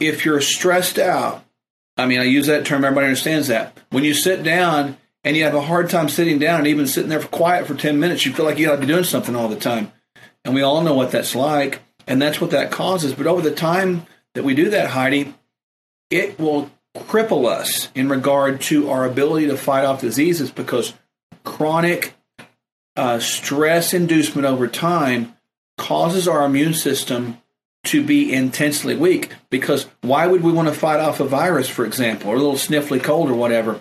if 0.01 0.25
you're 0.25 0.41
stressed 0.41 0.99
out. 0.99 1.45
I 1.97 2.07
mean, 2.07 2.21
I 2.21 2.25
use 2.25 2.47
that 2.47 2.67
term, 2.67 2.85
everybody 2.85 3.07
understands 3.07 3.49
that. 3.49 3.79
When 3.91 4.05
you 4.05 4.15
sit 4.15 4.43
down 4.43 4.97
and 5.23 5.37
you 5.37 5.45
have 5.45 5.55
a 5.55 5.61
hard 5.61 5.91
time 5.91 6.09
sitting 6.09 6.39
down 6.39 6.59
and 6.59 6.67
even 6.67 6.87
sitting 6.87 7.09
there 7.09 7.21
for 7.21 7.29
quiet 7.29 7.67
for 7.67 7.75
10 7.75 8.01
minutes, 8.01 8.27
you 8.27 8.33
feel 8.33 8.45
like 8.45 8.59
you 8.59 8.69
ought 8.69 8.77
to 8.77 8.81
be 8.81 8.87
doing 8.87 9.05
something 9.05 9.37
all 9.37 9.49
the 9.49 9.57
time. 9.57 9.93
And 10.45 10.55
we 10.55 10.63
all 10.63 10.83
know 10.83 10.95
what 10.95 11.13
that's 11.13 11.35
like, 11.35 11.81
and 12.07 12.21
that's 12.21 12.41
what 12.41 12.51
that 12.51 12.71
causes. 12.71 13.15
But 13.15 13.27
over 13.27 13.41
the 13.41 13.55
time, 13.55 14.07
that 14.35 14.45
we 14.45 14.55
do 14.55 14.71
that, 14.71 14.91
Heidi, 14.91 15.35
it 16.11 16.39
will 16.39 16.71
cripple 16.97 17.47
us 17.47 17.89
in 17.95 18.09
regard 18.09 18.61
to 18.61 18.91
our 18.91 19.05
ability 19.05 19.47
to 19.47 19.57
fight 19.57 19.85
off 19.85 20.01
diseases 20.01 20.51
because 20.51 20.95
chronic 21.45 22.15
uh, 22.97 23.19
stress 23.19 23.95
inducement 23.95 24.47
over 24.47 24.69
time 24.69 25.35
causes 25.77 26.29
our 26.29 26.45
immune 26.45 26.75
system 26.75 27.39
to 27.85 28.05
be 28.05 28.33
intensely 28.33 28.97
weak. 28.97 29.33
Because 29.51 29.87
why 30.03 30.27
would 30.27 30.43
we 30.43 30.53
want 30.53 30.69
to 30.69 30.75
fight 30.75 31.01
off 31.01 31.21
a 31.21 31.25
virus, 31.25 31.69
for 31.69 31.85
example, 31.85 32.31
or 32.31 32.37
a 32.37 32.39
little 32.39 32.55
sniffly 32.55 33.03
cold 33.03 33.31
or 33.31 33.35
whatever, 33.35 33.81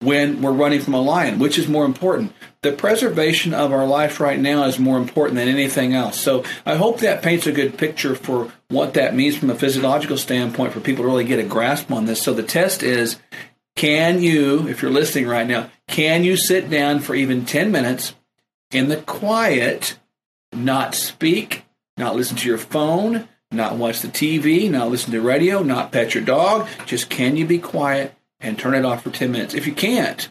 when 0.00 0.42
we're 0.42 0.52
running 0.52 0.80
from 0.80 0.94
a 0.94 1.00
lion? 1.00 1.38
Which 1.38 1.58
is 1.58 1.68
more 1.68 1.84
important? 1.84 2.32
the 2.64 2.72
preservation 2.72 3.52
of 3.52 3.72
our 3.72 3.86
life 3.86 4.18
right 4.18 4.40
now 4.40 4.64
is 4.64 4.78
more 4.78 4.96
important 4.96 5.36
than 5.36 5.48
anything 5.48 5.92
else. 5.92 6.18
So 6.18 6.44
I 6.64 6.76
hope 6.76 7.00
that 7.00 7.22
paints 7.22 7.46
a 7.46 7.52
good 7.52 7.76
picture 7.76 8.14
for 8.14 8.50
what 8.68 8.94
that 8.94 9.14
means 9.14 9.36
from 9.36 9.50
a 9.50 9.54
physiological 9.54 10.16
standpoint 10.16 10.72
for 10.72 10.80
people 10.80 11.04
to 11.04 11.08
really 11.08 11.24
get 11.24 11.38
a 11.38 11.44
grasp 11.44 11.92
on 11.92 12.06
this. 12.06 12.22
So 12.22 12.32
the 12.32 12.42
test 12.42 12.82
is 12.82 13.18
can 13.76 14.22
you, 14.22 14.66
if 14.66 14.80
you're 14.80 14.90
listening 14.90 15.28
right 15.28 15.46
now, 15.46 15.70
can 15.88 16.24
you 16.24 16.38
sit 16.38 16.70
down 16.70 17.00
for 17.00 17.14
even 17.14 17.44
10 17.44 17.70
minutes 17.70 18.14
in 18.70 18.88
the 18.88 18.96
quiet, 18.96 19.98
not 20.52 20.94
speak, 20.94 21.64
not 21.98 22.16
listen 22.16 22.38
to 22.38 22.48
your 22.48 22.58
phone, 22.58 23.28
not 23.54 23.76
watch 23.76 24.00
the 24.00 24.08
TV, 24.08 24.70
not 24.70 24.90
listen 24.90 25.12
to 25.12 25.20
radio, 25.20 25.62
not 25.62 25.92
pet 25.92 26.14
your 26.14 26.24
dog? 26.24 26.68
Just 26.86 27.10
can 27.10 27.36
you 27.36 27.46
be 27.46 27.58
quiet 27.58 28.14
and 28.40 28.58
turn 28.58 28.74
it 28.74 28.84
off 28.84 29.02
for 29.02 29.10
10 29.10 29.30
minutes? 29.32 29.54
If 29.54 29.66
you 29.66 29.72
can't, 29.72 30.28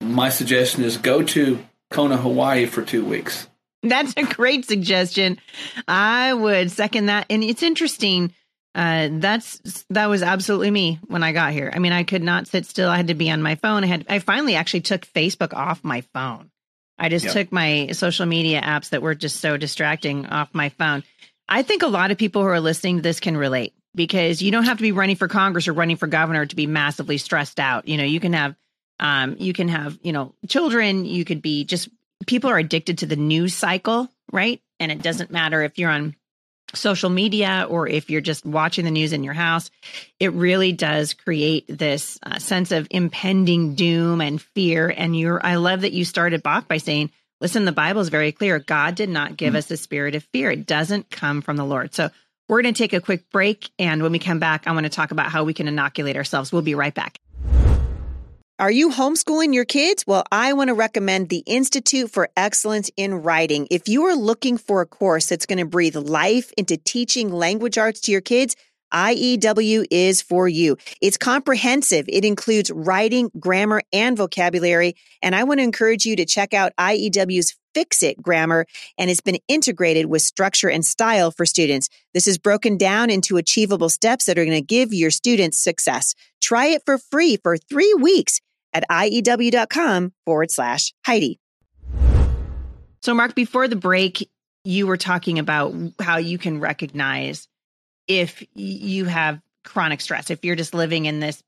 my 0.00 0.28
suggestion 0.28 0.84
is 0.84 0.96
go 0.96 1.22
to 1.22 1.64
Kona, 1.90 2.16
Hawaii 2.16 2.66
for 2.66 2.82
two 2.82 3.04
weeks. 3.04 3.48
That's 3.82 4.14
a 4.16 4.24
great 4.24 4.66
suggestion. 4.66 5.38
I 5.88 6.32
would 6.34 6.70
second 6.70 7.06
that. 7.06 7.26
And 7.30 7.42
it's 7.42 7.62
interesting. 7.62 8.34
Uh, 8.74 9.08
that's 9.12 9.84
that 9.90 10.06
was 10.06 10.22
absolutely 10.22 10.70
me 10.70 11.00
when 11.08 11.22
I 11.22 11.32
got 11.32 11.52
here. 11.52 11.72
I 11.74 11.78
mean, 11.80 11.92
I 11.92 12.04
could 12.04 12.22
not 12.22 12.46
sit 12.46 12.66
still. 12.66 12.88
I 12.88 12.96
had 12.96 13.08
to 13.08 13.14
be 13.14 13.30
on 13.30 13.42
my 13.42 13.56
phone. 13.56 13.82
I 13.82 13.88
had 13.88 14.06
I 14.08 14.18
finally 14.20 14.54
actually 14.54 14.82
took 14.82 15.06
Facebook 15.06 15.54
off 15.54 15.82
my 15.82 16.02
phone. 16.12 16.50
I 16.96 17.08
just 17.08 17.24
yep. 17.24 17.34
took 17.34 17.52
my 17.52 17.88
social 17.92 18.26
media 18.26 18.60
apps 18.60 18.90
that 18.90 19.02
were 19.02 19.14
just 19.14 19.40
so 19.40 19.56
distracting 19.56 20.26
off 20.26 20.50
my 20.52 20.68
phone. 20.68 21.02
I 21.50 21.62
think 21.62 21.82
a 21.82 21.88
lot 21.88 22.10
of 22.10 22.16
people 22.16 22.42
who 22.42 22.48
are 22.48 22.60
listening 22.60 22.96
to 22.96 23.02
this 23.02 23.20
can 23.20 23.36
relate 23.36 23.74
because 23.94 24.40
you 24.40 24.52
don't 24.52 24.64
have 24.64 24.78
to 24.78 24.82
be 24.82 24.92
running 24.92 25.16
for 25.16 25.28
Congress 25.28 25.68
or 25.68 25.72
running 25.72 25.96
for 25.96 26.06
governor 26.06 26.46
to 26.46 26.56
be 26.56 26.66
massively 26.66 27.18
stressed 27.18 27.60
out. 27.60 27.88
You 27.88 27.98
know, 27.98 28.04
you 28.04 28.20
can 28.20 28.32
have 28.32 28.54
Um, 29.00 29.36
you 29.38 29.54
can 29.54 29.68
have, 29.68 29.98
you 30.02 30.12
know, 30.12 30.34
children. 30.46 31.06
You 31.06 31.24
could 31.24 31.40
be 31.40 31.64
just 31.64 31.88
people 32.26 32.50
are 32.50 32.58
addicted 32.58 32.98
to 32.98 33.06
the 33.06 33.16
news 33.16 33.54
cycle, 33.54 34.08
right? 34.30 34.60
And 34.78 34.92
it 34.92 35.00
doesn't 35.02 35.30
matter 35.30 35.62
if 35.62 35.78
you're 35.78 35.90
on 35.90 36.14
social 36.74 37.08
media 37.08 37.66
or 37.68 37.88
if 37.88 38.10
you're 38.10 38.20
just 38.20 38.44
watching 38.44 38.84
the 38.84 38.90
news 38.90 39.12
in 39.12 39.24
your 39.24 39.32
house, 39.34 39.70
it 40.20 40.32
really 40.34 40.72
does 40.72 41.14
create 41.14 41.64
this 41.66 42.18
uh, 42.22 42.38
sense 42.38 42.72
of 42.72 42.86
impending 42.90 43.74
doom 43.74 44.20
and 44.20 44.40
fear. 44.40 44.92
And 44.94 45.18
you're, 45.18 45.40
I 45.42 45.56
love 45.56 45.80
that 45.80 45.92
you 45.92 46.04
started 46.04 46.42
back 46.42 46.68
by 46.68 46.76
saying, 46.76 47.10
listen, 47.40 47.64
the 47.64 47.72
Bible 47.72 48.00
is 48.00 48.08
very 48.08 48.32
clear. 48.32 48.58
God 48.58 48.94
did 48.94 49.08
not 49.08 49.36
give 49.36 49.50
mm-hmm. 49.50 49.56
us 49.56 49.70
a 49.70 49.76
spirit 49.76 50.14
of 50.14 50.24
fear. 50.24 50.50
It 50.50 50.66
doesn't 50.66 51.10
come 51.10 51.42
from 51.42 51.56
the 51.56 51.64
Lord. 51.64 51.94
So 51.94 52.10
we're 52.48 52.62
going 52.62 52.74
to 52.74 52.78
take 52.78 52.92
a 52.92 53.00
quick 53.00 53.30
break. 53.30 53.70
And 53.78 54.02
when 54.02 54.12
we 54.12 54.18
come 54.18 54.38
back, 54.38 54.66
I 54.66 54.72
want 54.72 54.84
to 54.84 54.90
talk 54.90 55.10
about 55.10 55.30
how 55.30 55.44
we 55.44 55.54
can 55.54 55.68
inoculate 55.68 56.16
ourselves. 56.16 56.52
We'll 56.52 56.62
be 56.62 56.74
right 56.74 56.94
back. 56.94 57.18
Are 58.58 58.70
you 58.70 58.90
homeschooling 58.90 59.54
your 59.54 59.64
kids? 59.64 60.06
Well, 60.06 60.24
I 60.30 60.52
want 60.52 60.68
to 60.68 60.74
recommend 60.74 61.30
the 61.30 61.42
Institute 61.46 62.10
for 62.10 62.28
Excellence 62.36 62.90
in 62.94 63.14
Writing. 63.14 63.66
If 63.70 63.88
you 63.88 64.04
are 64.04 64.14
looking 64.14 64.58
for 64.58 64.82
a 64.82 64.86
course 64.86 65.26
that's 65.26 65.46
going 65.46 65.60
to 65.60 65.64
breathe 65.64 65.96
life 65.96 66.52
into 66.58 66.76
teaching 66.76 67.32
language 67.32 67.78
arts 67.78 68.00
to 68.02 68.12
your 68.12 68.20
kids, 68.20 68.56
IEW 68.92 69.86
is 69.90 70.22
for 70.22 70.48
you. 70.48 70.76
It's 71.00 71.16
comprehensive. 71.16 72.06
It 72.08 72.24
includes 72.24 72.70
writing, 72.70 73.30
grammar, 73.38 73.82
and 73.92 74.16
vocabulary. 74.16 74.96
And 75.22 75.34
I 75.34 75.44
want 75.44 75.60
to 75.60 75.64
encourage 75.64 76.04
you 76.04 76.16
to 76.16 76.24
check 76.24 76.54
out 76.54 76.72
IEW's 76.78 77.56
Fix 77.74 78.02
It 78.02 78.20
grammar, 78.20 78.66
and 78.98 79.10
it's 79.10 79.20
been 79.20 79.38
integrated 79.48 80.06
with 80.06 80.22
structure 80.22 80.68
and 80.68 80.84
style 80.84 81.30
for 81.30 81.46
students. 81.46 81.88
This 82.14 82.26
is 82.26 82.38
broken 82.38 82.76
down 82.76 83.10
into 83.10 83.36
achievable 83.36 83.88
steps 83.88 84.24
that 84.24 84.38
are 84.38 84.44
going 84.44 84.56
to 84.56 84.66
give 84.66 84.92
your 84.92 85.10
students 85.10 85.62
success. 85.62 86.14
Try 86.42 86.66
it 86.66 86.82
for 86.84 86.98
free 86.98 87.36
for 87.36 87.56
three 87.56 87.94
weeks 87.94 88.40
at 88.72 88.84
IEW.com 88.90 90.12
forward 90.24 90.50
slash 90.50 90.92
Heidi. 91.06 91.38
So, 93.02 93.14
Mark, 93.14 93.34
before 93.34 93.66
the 93.66 93.76
break, 93.76 94.28
you 94.64 94.86
were 94.86 94.98
talking 94.98 95.38
about 95.38 95.74
how 96.00 96.18
you 96.18 96.38
can 96.38 96.60
recognize 96.60 97.48
if 98.10 98.42
you 98.54 99.04
have 99.04 99.40
chronic 99.64 100.00
stress, 100.00 100.30
if 100.30 100.44
you're 100.44 100.56
just 100.56 100.74
living 100.74 101.06
in 101.06 101.20
this 101.20 101.42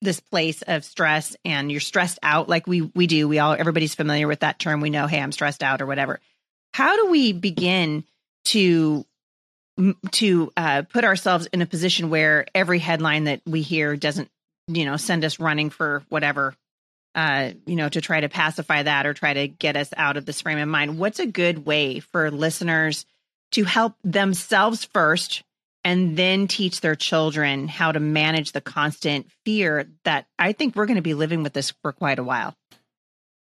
this 0.00 0.20
place 0.20 0.62
of 0.62 0.84
stress 0.84 1.36
and 1.44 1.72
you're 1.72 1.80
stressed 1.80 2.18
out 2.22 2.48
like 2.48 2.66
we 2.66 2.82
we 2.94 3.06
do 3.06 3.26
we 3.26 3.38
all 3.38 3.54
everybody's 3.54 3.94
familiar 3.94 4.28
with 4.28 4.40
that 4.40 4.58
term 4.58 4.80
we 4.80 4.90
know 4.90 5.06
hey 5.06 5.20
i'm 5.20 5.32
stressed 5.32 5.62
out 5.62 5.82
or 5.82 5.86
whatever. 5.86 6.20
How 6.74 6.96
do 6.96 7.10
we 7.10 7.32
begin 7.32 8.04
to 8.46 9.04
to 10.12 10.52
uh, 10.56 10.82
put 10.82 11.04
ourselves 11.04 11.46
in 11.52 11.60
a 11.60 11.66
position 11.66 12.08
where 12.08 12.46
every 12.54 12.78
headline 12.78 13.24
that 13.24 13.42
we 13.44 13.62
hear 13.62 13.96
doesn't 13.96 14.30
you 14.68 14.84
know 14.84 14.96
send 14.96 15.24
us 15.24 15.40
running 15.40 15.70
for 15.70 16.04
whatever 16.08 16.54
uh, 17.16 17.50
you 17.66 17.74
know 17.74 17.88
to 17.88 18.00
try 18.00 18.20
to 18.20 18.28
pacify 18.28 18.84
that 18.84 19.06
or 19.06 19.14
try 19.14 19.34
to 19.34 19.48
get 19.48 19.76
us 19.76 19.92
out 19.96 20.16
of 20.16 20.24
this 20.24 20.40
frame 20.40 20.58
of 20.58 20.68
mind? 20.68 20.98
What's 20.98 21.18
a 21.18 21.26
good 21.26 21.66
way 21.66 21.98
for 21.98 22.30
listeners 22.30 23.06
to 23.52 23.64
help 23.64 23.94
themselves 24.04 24.84
first 24.84 25.42
and 25.86 26.16
then 26.16 26.48
teach 26.48 26.80
their 26.80 26.96
children 26.96 27.68
how 27.68 27.92
to 27.92 28.00
manage 28.00 28.50
the 28.50 28.60
constant 28.60 29.30
fear 29.44 29.86
that 30.02 30.26
I 30.36 30.50
think 30.50 30.74
we're 30.74 30.86
going 30.86 30.96
to 30.96 31.02
be 31.02 31.14
living 31.14 31.44
with 31.44 31.52
this 31.52 31.70
for 31.80 31.92
quite 31.92 32.18
a 32.18 32.24
while. 32.24 32.56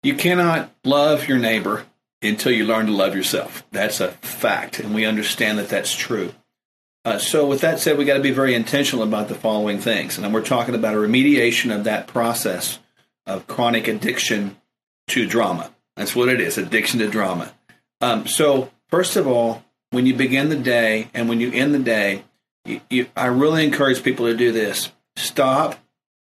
You 0.01 0.15
cannot 0.15 0.71
love 0.83 1.27
your 1.27 1.37
neighbor 1.37 1.85
until 2.23 2.51
you 2.51 2.65
learn 2.65 2.87
to 2.87 2.91
love 2.91 3.15
yourself. 3.15 3.63
That's 3.71 3.99
a 3.99 4.13
fact, 4.13 4.79
and 4.79 4.95
we 4.95 5.05
understand 5.05 5.59
that 5.59 5.69
that's 5.69 5.93
true. 5.93 6.33
Uh, 7.05 7.19
so, 7.19 7.45
with 7.45 7.61
that 7.61 7.79
said, 7.79 7.99
we 7.99 8.05
got 8.05 8.17
to 8.17 8.23
be 8.23 8.31
very 8.31 8.55
intentional 8.55 9.03
about 9.03 9.27
the 9.27 9.35
following 9.35 9.77
things, 9.77 10.17
and 10.17 10.33
we're 10.33 10.41
talking 10.41 10.73
about 10.73 10.95
a 10.95 10.97
remediation 10.97 11.75
of 11.75 11.83
that 11.83 12.07
process 12.07 12.79
of 13.27 13.45
chronic 13.45 13.87
addiction 13.87 14.57
to 15.09 15.27
drama. 15.27 15.71
That's 15.95 16.15
what 16.15 16.29
it 16.29 16.41
is 16.41 16.57
addiction 16.57 16.97
to 16.97 17.07
drama. 17.07 17.53
Um, 18.01 18.25
so, 18.25 18.71
first 18.87 19.17
of 19.17 19.27
all, 19.27 19.63
when 19.93 20.07
you 20.07 20.15
begin 20.15 20.49
the 20.49 20.55
day 20.55 21.07
and 21.13 21.29
when 21.29 21.39
you 21.39 21.51
end 21.51 21.73
the 21.73 21.79
day, 21.79 22.23
you, 22.65 22.81
you, 22.89 23.05
I 23.15 23.27
really 23.27 23.63
encourage 23.63 24.01
people 24.01 24.25
to 24.25 24.35
do 24.35 24.51
this. 24.51 24.91
Stop 25.15 25.75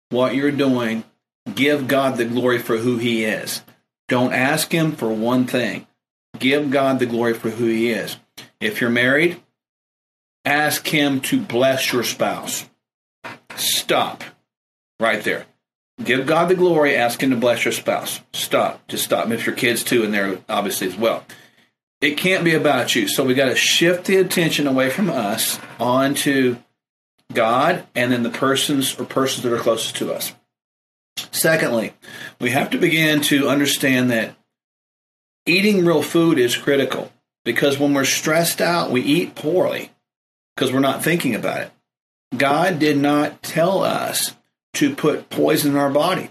what 0.09 0.35
you're 0.35 0.51
doing. 0.51 1.05
Give 1.55 1.87
God 1.87 2.17
the 2.17 2.25
glory 2.25 2.59
for 2.59 2.77
who 2.77 2.97
He 2.97 3.23
is. 3.23 3.63
Don't 4.09 4.33
ask 4.33 4.73
Him 4.73 4.91
for 4.91 5.07
one 5.09 5.47
thing. 5.47 5.87
Give 6.37 6.69
God 6.69 6.99
the 6.99 7.05
glory 7.05 7.33
for 7.33 7.49
who 7.49 7.65
He 7.65 7.91
is. 7.91 8.17
If 8.59 8.81
you're 8.81 8.89
married, 8.89 9.41
ask 10.43 10.85
Him 10.85 11.21
to 11.21 11.39
bless 11.39 11.93
your 11.93 12.03
spouse. 12.03 12.69
Stop 13.55 14.25
right 14.99 15.23
there. 15.23 15.45
Give 16.03 16.25
God 16.25 16.49
the 16.49 16.55
glory. 16.55 16.97
Ask 16.97 17.23
Him 17.23 17.29
to 17.29 17.37
bless 17.37 17.63
your 17.63 17.71
spouse. 17.71 18.19
Stop. 18.33 18.85
Just 18.89 19.05
stop. 19.05 19.23
And 19.23 19.33
if 19.33 19.45
your 19.45 19.55
kids 19.55 19.81
too, 19.81 20.03
and 20.03 20.13
they're 20.13 20.39
obviously 20.49 20.87
as 20.87 20.97
well 20.97 21.23
it 22.01 22.17
can't 22.17 22.43
be 22.43 22.55
about 22.55 22.95
you. 22.95 23.07
So 23.07 23.23
we 23.23 23.35
got 23.35 23.49
to 23.49 23.55
shift 23.55 24.05
the 24.05 24.17
attention 24.17 24.67
away 24.67 24.89
from 24.89 25.09
us 25.09 25.59
onto 25.79 26.57
God 27.31 27.85
and 27.95 28.11
then 28.11 28.23
the 28.23 28.29
persons 28.29 28.99
or 28.99 29.05
persons 29.05 29.43
that 29.43 29.53
are 29.53 29.59
closest 29.59 29.95
to 29.97 30.11
us. 30.11 30.33
Secondly, 31.31 31.93
we 32.39 32.49
have 32.49 32.71
to 32.71 32.77
begin 32.77 33.21
to 33.21 33.47
understand 33.47 34.09
that 34.11 34.35
eating 35.45 35.85
real 35.85 36.01
food 36.01 36.39
is 36.39 36.57
critical 36.57 37.11
because 37.45 37.79
when 37.79 37.93
we're 37.93 38.05
stressed 38.05 38.61
out, 38.61 38.91
we 38.91 39.01
eat 39.01 39.35
poorly 39.35 39.91
because 40.55 40.71
we're 40.71 40.79
not 40.79 41.03
thinking 41.03 41.35
about 41.35 41.61
it. 41.61 41.71
God 42.35 42.79
did 42.79 42.97
not 42.97 43.43
tell 43.43 43.83
us 43.83 44.35
to 44.73 44.95
put 44.95 45.29
poison 45.29 45.71
in 45.71 45.77
our 45.77 45.89
body. 45.89 46.29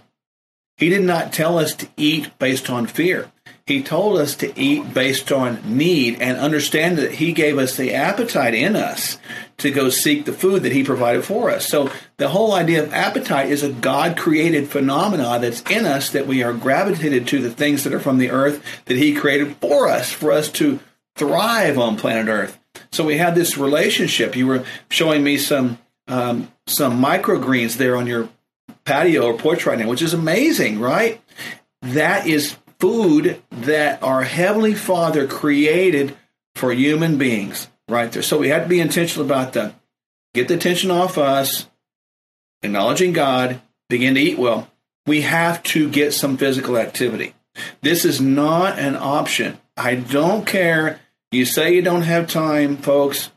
He 0.77 0.89
did 0.89 1.03
not 1.03 1.33
tell 1.33 1.59
us 1.59 1.75
to 1.75 1.89
eat 1.97 2.39
based 2.39 2.71
on 2.71 2.87
fear. 2.87 3.31
He 3.71 3.85
told 3.85 4.19
us 4.19 4.35
to 4.37 4.61
eat 4.61 4.93
based 4.93 5.31
on 5.31 5.61
need 5.65 6.21
and 6.21 6.37
understand 6.39 6.99
that 6.99 7.13
He 7.13 7.33
gave 7.33 7.57
us 7.57 7.77
the 7.77 7.95
appetite 7.95 8.53
in 8.53 8.75
us 8.75 9.17
to 9.59 9.71
go 9.71 9.91
seek 9.91 10.25
the 10.25 10.33
food 10.33 10.65
that 10.65 10.73
He 10.73 10.83
provided 10.83 11.25
for 11.25 11.51
us. 11.51 11.69
So 11.69 11.89
the 12.17 12.31
whole 12.31 12.53
idea 12.53 12.83
of 12.83 12.93
appetite 12.93 13.49
is 13.49 13.63
a 13.63 13.71
God 13.71 14.17
created 14.17 14.69
phenomena 14.69 15.39
that's 15.39 15.63
in 15.71 15.87
us 15.87 16.11
that 16.11 16.27
we 16.27 16.43
are 16.43 16.53
gravitated 16.53 17.29
to 17.29 17.41
the 17.41 17.53
things 17.53 17.85
that 17.85 17.95
are 17.95 18.01
from 18.01 18.19
the 18.19 18.33
earth 18.33 18.61
that 18.87 18.97
He 18.97 19.15
created 19.15 19.57
for 19.59 19.89
us, 19.89 20.11
for 20.11 20.33
us 20.33 20.51
to 20.55 20.81
thrive 21.15 21.79
on 21.79 21.97
planet 21.97 22.27
Earth. 22.27 22.59
So 22.91 23.05
we 23.05 23.19
have 23.19 23.37
this 23.37 23.57
relationship. 23.57 24.35
You 24.35 24.49
were 24.49 24.65
showing 24.89 25.23
me 25.23 25.39
some 25.39 25.79
um, 26.09 26.51
some 26.67 27.01
microgreens 27.01 27.77
there 27.77 27.97
on 27.97 28.09
your 28.09 28.31
patio 28.85 29.27
or 29.27 29.39
porch 29.39 29.65
right 29.65 29.79
now, 29.79 29.87
which 29.87 30.03
is 30.03 30.13
amazing, 30.13 30.81
right? 30.81 31.23
That 31.83 32.27
is 32.27 32.57
food 32.81 33.43
that 33.51 34.03
our 34.03 34.23
Heavenly 34.23 34.75
Father 34.75 35.27
created 35.27 36.17
for 36.57 36.73
human 36.73 37.19
beings 37.19 37.69
right 37.89 38.11
there. 38.11 38.23
So 38.23 38.39
we 38.39 38.49
have 38.49 38.63
to 38.65 38.69
be 38.69 38.81
intentional 38.81 39.25
about 39.25 39.53
that. 39.53 39.75
Get 40.35 40.49
the 40.49 40.55
attention 40.55 40.91
off 40.91 41.19
us, 41.19 41.67
acknowledging 42.63 43.13
God, 43.13 43.61
begin 43.89 44.15
to 44.15 44.21
eat 44.21 44.39
well. 44.39 44.71
We 45.07 45.23
have 45.23 45.63
to 45.65 45.89
get 45.91 46.15
some 46.15 46.37
physical 46.37 46.77
activity. 46.77 47.35
This 47.83 48.05
is 48.05 48.21
not 48.21 48.79
an 48.79 48.97
option. 48.97 49.59
I 49.77 49.97
don't 49.97 50.47
care. 50.47 51.01
You 51.33 51.45
say 51.45 51.75
you 51.75 51.83
don't 51.83 52.03
have 52.03 52.29
time, 52.29 52.77
folks. 52.77 53.31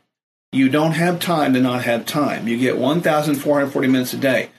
You 0.52 0.68
don't 0.68 0.92
have 0.92 1.18
time 1.18 1.52
to 1.54 1.60
not 1.60 1.82
have 1.84 2.06
time. 2.06 2.46
You 2.46 2.58
get 2.58 2.78
1,440 2.78 3.88
minutes 3.88 4.12
a 4.12 4.18
day. 4.18 4.50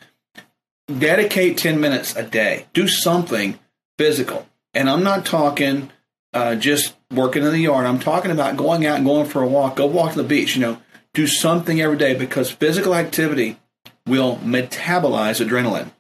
Dedicate 0.88 1.58
10 1.58 1.80
minutes 1.80 2.16
a 2.16 2.24
day. 2.24 2.66
Do 2.74 2.88
something 2.88 3.58
physical. 3.98 4.46
And 4.76 4.90
I'm 4.90 5.04
not 5.04 5.26
talking 5.26 5.92
uh, 6.34 6.56
just 6.56 6.96
working 7.12 7.44
in 7.44 7.52
the 7.52 7.60
yard. 7.60 7.86
I'm 7.86 8.00
talking 8.00 8.30
about 8.30 8.58
going 8.58 8.86
out 8.86 8.98
and 8.98 9.06
going 9.06 9.26
for 9.26 9.42
a 9.42 9.48
walk. 9.48 9.78
Go 9.78 9.88
walk 9.88 10.12
to 10.12 10.22
the 10.22 10.28
beach. 10.28 10.56
You 10.56 10.62
know, 10.62 10.82
do 11.14 11.26
something 11.26 11.82
every 11.82 11.98
day 11.98 12.14
because 12.14 12.52
physical 12.52 12.94
activity 12.94 13.58
will 14.06 14.36
metabolize 14.38 15.44
adrenaline. 15.44 15.92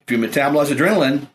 If 0.00 0.10
you 0.10 0.18
metabolize 0.18 0.74
adrenaline, 0.74 1.28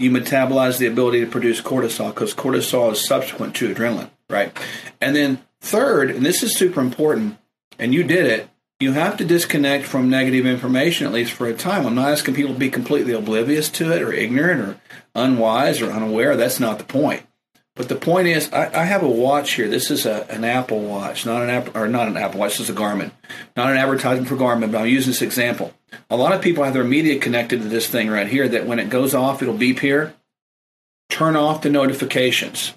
you 0.00 0.10
metabolize 0.10 0.78
the 0.78 0.86
ability 0.86 1.20
to 1.20 1.30
produce 1.30 1.60
cortisol 1.60 2.12
because 2.12 2.34
cortisol 2.34 2.92
is 2.92 3.06
subsequent 3.06 3.54
to 3.56 3.72
adrenaline, 3.72 4.10
right? 4.28 4.52
And 5.00 5.14
then 5.14 5.40
third, 5.60 6.10
and 6.10 6.26
this 6.26 6.42
is 6.42 6.56
super 6.56 6.80
important, 6.80 7.38
and 7.78 7.94
you 7.94 8.02
did 8.02 8.26
it, 8.26 8.48
you 8.80 8.92
have 8.92 9.18
to 9.18 9.24
disconnect 9.24 9.84
from 9.84 10.08
negative 10.08 10.46
information 10.46 11.06
at 11.06 11.12
least 11.12 11.32
for 11.32 11.46
a 11.46 11.54
time. 11.54 11.86
I'm 11.86 11.94
not 11.94 12.10
asking 12.10 12.34
people 12.34 12.54
to 12.54 12.58
be 12.58 12.70
completely 12.70 13.12
oblivious 13.12 13.68
to 13.70 13.92
it 13.92 14.02
or 14.02 14.12
ignorant 14.12 14.60
or 14.60 14.80
unwise 15.14 15.82
or 15.82 15.92
unaware. 15.92 16.34
That's 16.34 16.58
not 16.58 16.78
the 16.78 16.84
point. 16.84 17.22
But 17.76 17.88
the 17.88 17.96
point 17.96 18.26
is, 18.26 18.52
I, 18.52 18.80
I 18.80 18.84
have 18.84 19.02
a 19.02 19.08
watch 19.08 19.52
here. 19.52 19.68
This 19.68 19.90
is 19.90 20.04
a, 20.04 20.26
an 20.30 20.44
Apple 20.44 20.80
Watch, 20.80 21.24
not 21.24 21.42
an 21.42 21.50
Apple 21.50 21.80
or 21.80 21.88
not 21.88 22.08
an 22.08 22.16
Apple 22.16 22.40
Watch. 22.40 22.58
This 22.58 22.68
is 22.68 22.76
a 22.76 22.78
Garmin, 22.78 23.12
not 23.56 23.70
an 23.70 23.76
advertisement 23.76 24.28
for 24.28 24.36
Garmin. 24.36 24.72
But 24.72 24.82
I'm 24.82 24.88
using 24.88 25.10
this 25.10 25.22
example. 25.22 25.72
A 26.08 26.16
lot 26.16 26.32
of 26.32 26.42
people 26.42 26.64
have 26.64 26.74
their 26.74 26.84
media 26.84 27.18
connected 27.18 27.62
to 27.62 27.68
this 27.68 27.86
thing 27.86 28.10
right 28.10 28.26
here. 28.26 28.48
That 28.48 28.66
when 28.66 28.78
it 28.78 28.90
goes 28.90 29.14
off, 29.14 29.40
it'll 29.42 29.54
beep 29.54 29.80
here. 29.80 30.14
Turn 31.10 31.36
off 31.36 31.62
the 31.62 31.70
notifications. 31.70 32.74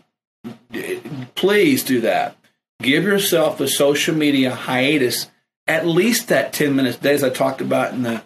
Please 1.36 1.84
do 1.84 2.02
that. 2.02 2.38
Give 2.82 3.04
yourself 3.04 3.60
a 3.60 3.68
social 3.68 4.16
media 4.16 4.54
hiatus 4.54 5.28
at 5.68 5.86
least 5.86 6.28
that 6.28 6.54
10 6.54 6.76
minutes 6.76 6.98
days 6.98 7.24
I 7.24 7.30
talked 7.30 7.62
about 7.62 7.94
in 7.94 8.04
the 8.04 8.22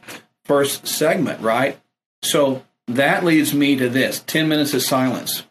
first 0.45 0.87
segment, 0.87 1.41
right? 1.41 1.79
So 2.23 2.63
that 2.87 3.23
leads 3.23 3.53
me 3.53 3.75
to 3.75 3.89
this 3.89 4.21
10 4.21 4.47
minutes 4.47 4.73
of 4.73 4.81
silence. 4.81 5.43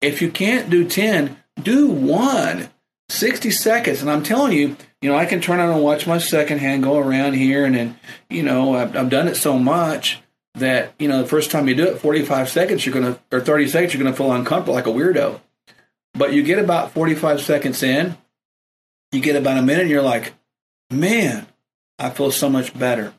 If 0.00 0.20
you 0.20 0.30
can't 0.30 0.68
do 0.68 0.86
10, 0.86 1.36
do 1.62 1.88
one. 1.88 2.68
60 3.08 3.50
seconds. 3.52 4.02
And 4.02 4.10
I'm 4.10 4.22
telling 4.22 4.52
you, 4.52 4.76
you 5.00 5.08
know, 5.08 5.16
I 5.16 5.26
can 5.26 5.40
turn 5.40 5.60
on 5.60 5.70
and 5.70 5.82
watch 5.82 6.06
my 6.06 6.18
second 6.18 6.58
hand 6.58 6.82
go 6.82 6.98
around 6.98 7.34
here. 7.34 7.64
And 7.64 7.74
then, 7.74 7.98
you 8.28 8.42
know, 8.42 8.74
I've, 8.74 8.96
I've 8.96 9.10
done 9.10 9.28
it 9.28 9.36
so 9.36 9.58
much 9.58 10.20
that, 10.54 10.94
you 10.98 11.06
know, 11.06 11.22
the 11.22 11.28
first 11.28 11.50
time 11.50 11.68
you 11.68 11.74
do 11.74 11.86
it, 11.86 11.98
45 12.00 12.48
seconds, 12.48 12.84
you're 12.84 12.92
going 12.92 13.14
to, 13.14 13.20
or 13.30 13.40
30 13.40 13.68
seconds, 13.68 13.94
you're 13.94 14.02
going 14.02 14.12
to 14.12 14.16
feel 14.16 14.32
uncomfortable 14.32 14.74
like 14.74 14.86
a 14.86 14.90
weirdo. 14.90 15.40
But 16.14 16.32
you 16.32 16.42
get 16.42 16.58
about 16.58 16.92
45 16.92 17.40
seconds 17.42 17.82
in, 17.82 18.16
you 19.12 19.20
get 19.20 19.36
about 19.36 19.58
a 19.58 19.62
minute, 19.62 19.82
and 19.82 19.90
you're 19.90 20.02
like, 20.02 20.32
man, 20.90 21.46
I 21.98 22.10
feel 22.10 22.30
so 22.30 22.48
much 22.48 22.78
better. 22.78 23.14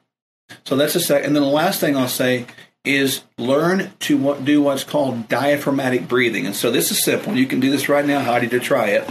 So 0.66 0.76
that's 0.76 0.96
a 0.96 1.00
second. 1.00 1.28
And 1.28 1.36
then 1.36 1.44
the 1.44 1.50
last 1.50 1.80
thing 1.80 1.98
I'll 1.98 2.08
say 2.08 2.46
is 2.86 3.24
learn 3.38 3.92
to 4.00 4.18
what, 4.18 4.46
do 4.46 4.62
what's 4.62 4.84
called 4.84 5.28
diaphragmatic 5.28 6.08
breathing. 6.08 6.46
And 6.46 6.56
so 6.56 6.72
this 6.72 6.92
is 6.92 7.04
simple. 7.04 7.36
You 7.36 7.46
can 7.46 7.60
do 7.60 7.70
this 7.70 7.90
right 7.90 8.06
now, 8.06 8.22
Heidi, 8.22 8.48
to 8.50 8.60
try 8.60 8.88
it. 8.88 9.10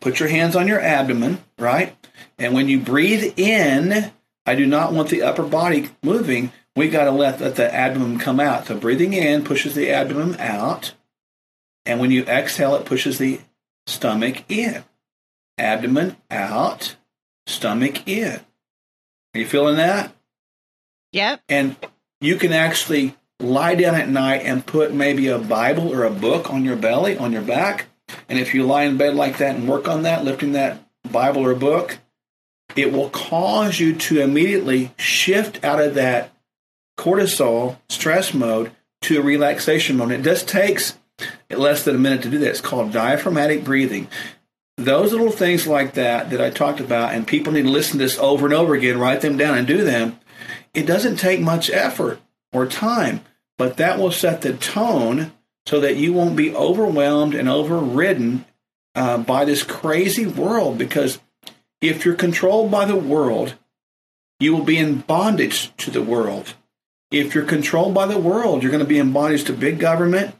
Put 0.00 0.18
your 0.18 0.28
hands 0.28 0.56
on 0.56 0.66
your 0.66 0.80
abdomen, 0.80 1.42
right? 1.58 1.94
And 2.38 2.54
when 2.54 2.68
you 2.68 2.80
breathe 2.80 3.34
in, 3.38 4.12
I 4.46 4.54
do 4.54 4.64
not 4.64 4.92
want 4.92 5.10
the 5.10 5.22
upper 5.22 5.42
body 5.42 5.90
moving. 6.02 6.52
We 6.74 6.88
got 6.88 7.04
to 7.04 7.10
let, 7.10 7.40
let 7.40 7.56
the 7.56 7.72
abdomen 7.74 8.18
come 8.18 8.40
out. 8.40 8.66
So 8.66 8.78
breathing 8.78 9.12
in 9.12 9.44
pushes 9.44 9.74
the 9.74 9.90
abdomen 9.90 10.36
out. 10.40 10.94
And 11.84 12.00
when 12.00 12.10
you 12.10 12.24
exhale, 12.24 12.74
it 12.76 12.86
pushes 12.86 13.18
the 13.18 13.40
stomach 13.86 14.44
in. 14.48 14.84
Abdomen 15.58 16.16
out, 16.30 16.96
stomach 17.48 18.06
in. 18.06 18.40
Are 19.34 19.40
you 19.40 19.46
feeling 19.46 19.76
that? 19.76 20.14
Yep. 21.12 21.40
And 21.48 21.76
you 22.20 22.36
can 22.36 22.52
actually 22.52 23.14
lie 23.40 23.74
down 23.74 23.94
at 23.94 24.08
night 24.08 24.42
and 24.44 24.66
put 24.66 24.92
maybe 24.92 25.28
a 25.28 25.38
Bible 25.38 25.92
or 25.92 26.04
a 26.04 26.10
book 26.10 26.50
on 26.50 26.64
your 26.64 26.76
belly, 26.76 27.16
on 27.16 27.32
your 27.32 27.42
back. 27.42 27.86
And 28.28 28.38
if 28.38 28.54
you 28.54 28.64
lie 28.64 28.84
in 28.84 28.96
bed 28.96 29.14
like 29.14 29.38
that 29.38 29.56
and 29.56 29.68
work 29.68 29.88
on 29.88 30.02
that, 30.02 30.24
lifting 30.24 30.52
that 30.52 30.84
Bible 31.10 31.44
or 31.44 31.54
book, 31.54 31.98
it 32.76 32.92
will 32.92 33.10
cause 33.10 33.80
you 33.80 33.94
to 33.94 34.20
immediately 34.20 34.92
shift 34.96 35.64
out 35.64 35.80
of 35.80 35.94
that 35.94 36.32
cortisol 36.98 37.78
stress 37.88 38.34
mode 38.34 38.72
to 39.02 39.18
a 39.18 39.22
relaxation 39.22 39.96
mode. 39.96 40.10
It 40.10 40.22
just 40.22 40.48
takes 40.48 40.98
less 41.50 41.84
than 41.84 41.94
a 41.94 41.98
minute 41.98 42.22
to 42.22 42.30
do 42.30 42.38
that. 42.38 42.50
It's 42.50 42.60
called 42.60 42.92
diaphragmatic 42.92 43.64
breathing. 43.64 44.08
Those 44.78 45.10
little 45.10 45.32
things 45.32 45.66
like 45.66 45.94
that 45.94 46.30
that 46.30 46.40
I 46.40 46.50
talked 46.50 46.78
about, 46.78 47.12
and 47.12 47.26
people 47.26 47.52
need 47.52 47.64
to 47.64 47.68
listen 47.68 47.98
to 47.98 48.04
this 48.04 48.16
over 48.18 48.46
and 48.46 48.54
over 48.54 48.76
again, 48.76 48.98
write 48.98 49.22
them 49.22 49.36
down 49.36 49.58
and 49.58 49.66
do 49.66 49.82
them. 49.82 50.20
It 50.72 50.86
doesn't 50.86 51.16
take 51.16 51.40
much 51.40 51.68
effort 51.68 52.20
or 52.52 52.64
time, 52.64 53.22
but 53.56 53.76
that 53.78 53.98
will 53.98 54.12
set 54.12 54.42
the 54.42 54.54
tone 54.54 55.32
so 55.66 55.80
that 55.80 55.96
you 55.96 56.12
won't 56.12 56.36
be 56.36 56.54
overwhelmed 56.54 57.34
and 57.34 57.48
overridden 57.48 58.44
uh, 58.94 59.18
by 59.18 59.44
this 59.44 59.64
crazy 59.64 60.26
world. 60.26 60.78
Because 60.78 61.18
if 61.80 62.04
you're 62.04 62.14
controlled 62.14 62.70
by 62.70 62.84
the 62.84 62.96
world, 62.96 63.54
you 64.38 64.54
will 64.54 64.64
be 64.64 64.78
in 64.78 65.00
bondage 65.00 65.76
to 65.78 65.90
the 65.90 66.02
world. 66.02 66.54
If 67.10 67.34
you're 67.34 67.44
controlled 67.44 67.94
by 67.94 68.06
the 68.06 68.18
world, 68.18 68.62
you're 68.62 68.70
going 68.70 68.84
to 68.84 68.88
be 68.88 68.98
in 68.98 69.12
bondage 69.12 69.44
to 69.44 69.52
big 69.52 69.80
government, 69.80 70.36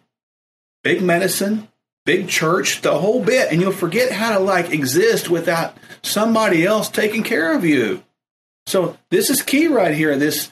big 0.85 1.03
medicine, 1.03 1.68
big 2.09 2.27
church, 2.27 2.81
the 2.81 2.99
whole 2.99 3.23
bit, 3.23 3.53
and 3.53 3.61
you'll 3.61 3.71
forget 3.71 4.11
how 4.11 4.33
to 4.33 4.39
like 4.39 4.71
exist 4.71 5.29
without 5.29 5.77
somebody 6.01 6.65
else 6.65 6.89
taking 6.89 7.23
care 7.23 7.55
of 7.55 7.67
you. 7.67 8.03
So 8.67 8.97
this 9.11 9.29
is 9.29 9.43
key 9.43 9.67
right 9.69 9.95
here. 9.95 10.17
This 10.17 10.51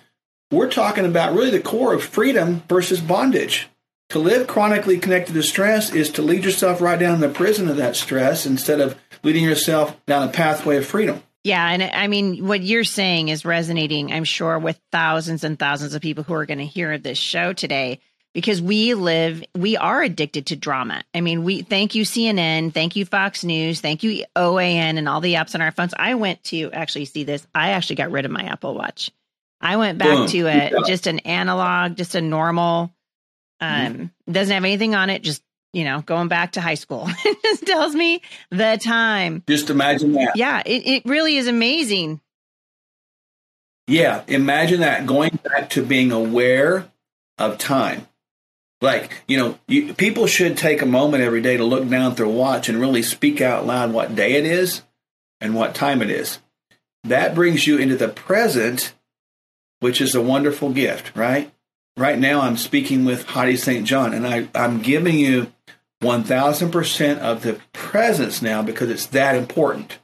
we're 0.51 0.71
talking 0.71 1.07
about 1.07 1.33
really 1.33 1.49
the 1.49 1.61
core 1.61 1.95
of 1.95 2.05
freedom 2.05 2.63
versus 2.69 3.01
bondage. 3.01 3.69
To 4.11 4.19
live 4.19 4.47
chronically 4.47 4.99
connected 4.99 5.33
to 5.33 5.43
stress 5.43 5.95
is 5.95 6.11
to 6.11 6.23
lead 6.23 6.45
yourself 6.45 6.83
right 6.83 7.01
down 7.01 7.21
the 7.21 7.31
prison 7.31 7.71
of 7.71 7.79
that 7.79 7.97
stress 7.97 8.45
instead 8.45 8.83
of 8.83 8.95
leading 9.23 9.43
yourself 9.43 9.97
down 10.05 10.29
a 10.29 10.31
pathway 10.31 10.77
of 10.77 10.85
freedom. 10.85 11.23
Yeah, 11.43 11.67
and 11.67 11.83
I 11.83 12.07
mean 12.09 12.47
what 12.47 12.61
you're 12.61 12.85
saying 12.85 13.31
is 13.31 13.47
resonating, 13.47 14.13
I'm 14.13 14.25
sure, 14.25 14.59
with 14.59 14.79
thousands 14.93 15.43
and 15.43 15.59
thousands 15.59 15.95
of 15.95 16.03
people 16.03 16.23
who 16.23 16.35
are 16.35 16.45
going 16.45 16.59
to 16.59 16.67
hear 16.67 16.99
this 16.99 17.17
show 17.17 17.55
today 17.55 18.01
because 18.37 18.61
we 18.61 18.93
live 18.93 19.43
we 19.55 19.79
are 19.79 20.03
addicted 20.03 20.45
to 20.49 20.57
drama. 20.57 21.03
I 21.15 21.23
mean, 21.23 21.43
we 21.43 21.63
thank 21.63 21.95
you 21.95 22.03
CNN, 22.03 22.71
thank 22.75 22.95
you 22.95 23.07
Fox 23.07 23.43
News, 23.45 23.81
thank 23.81 24.03
you 24.03 24.27
OAN 24.37 24.99
and 24.99 25.09
all 25.09 25.23
the 25.23 25.35
apps 25.35 25.55
on 25.55 25.63
our 25.63 25.73
phones. 25.73 25.95
I 25.99 26.17
went 26.17 26.45
to 26.45 26.71
actually 26.71 27.07
see 27.07 27.25
this. 27.25 27.47
I 27.55 27.71
actually 27.71 27.97
got 27.97 28.11
rid 28.11 28.27
of 28.27 28.31
my 28.31 28.43
Apple 28.43 28.75
Watch. 28.75 29.11
I 29.59 29.79
went 29.79 29.97
back 29.97 30.09
Boom. 30.09 30.27
to 30.29 30.49
a 30.49 30.71
just 30.87 31.07
an 31.07 31.21
analog, 31.21 31.97
just 31.97 32.15
a 32.15 32.21
normal 32.21 32.93
um 33.63 33.71
mm-hmm. 33.71 34.33
doesn't 34.33 34.53
have 34.53 34.65
anything 34.65 34.95
on 34.95 35.09
it, 35.09 35.23
just 35.23 35.43
you 35.73 35.85
know, 35.85 36.03
going 36.03 36.29
back 36.29 36.53
to 36.53 36.61
high 36.61 36.75
school. 36.75 37.07
it 37.25 37.43
just 37.43 37.65
tells 37.65 37.95
me 37.95 38.21
the 38.51 38.79
time. 38.79 39.45
Just 39.49 39.71
imagine 39.71 40.13
that. 40.13 40.37
Yeah, 40.37 40.63
it, 40.67 40.87
it 40.87 41.03
really 41.07 41.39
is 41.39 41.49
amazing. 41.49 42.21
Yeah, 43.87 44.25
imagine 44.29 44.81
that 44.81 45.07
going 45.07 45.39
back 45.43 45.71
to 45.71 45.83
being 45.83 46.13
aware 46.13 46.91
of 47.39 47.57
time. 47.57 48.07
Like, 48.81 49.23
you 49.27 49.39
know, 49.39 49.59
you, 49.67 49.95
people 49.95 50.27
should 50.27 50.57
take 50.57 50.83
a 50.83 50.87
moment 50.87 51.23
every 51.23 51.41
day 51.41 51.57
to 51.57 51.65
look 51.65 51.89
down 51.89 52.11
at 52.11 52.17
their 52.17 52.29
watch 52.29 52.69
and 52.69 52.79
really 52.79 53.03
speak 53.03 53.41
out 53.41 53.67
loud 53.67 53.93
what 53.93 54.15
day 54.15 54.35
it 54.35 54.45
is 54.45 54.83
and 55.41 55.55
what 55.55 55.75
time 55.75 56.03
it 56.03 56.11
is. 56.11 56.41
That 57.05 57.35
brings 57.35 57.67
you 57.67 57.79
into 57.79 57.97
the 57.97 58.09
present, 58.09 58.95
which 59.81 60.01
is 60.01 60.15
a 60.15 60.21
wonderful 60.21 60.71
gift, 60.71 61.17
right? 61.17 61.53
Right 61.97 62.19
now, 62.19 62.43
I'm 62.43 62.59
speaking 62.59 63.07
with 63.07 63.25
Heidi 63.29 63.57
St. 63.57 63.87
John, 63.87 64.13
and 64.13 64.27
I, 64.27 64.49
I'm 64.55 64.83
giving 64.83 65.19
you 65.19 65.53
1000% 66.03 67.19
of 67.19 67.43
the 67.43 67.59
presence 67.73 68.43
now 68.43 68.63
because 68.63 68.91
it's 68.91 69.07
that 69.07 69.35
important. 69.35 69.99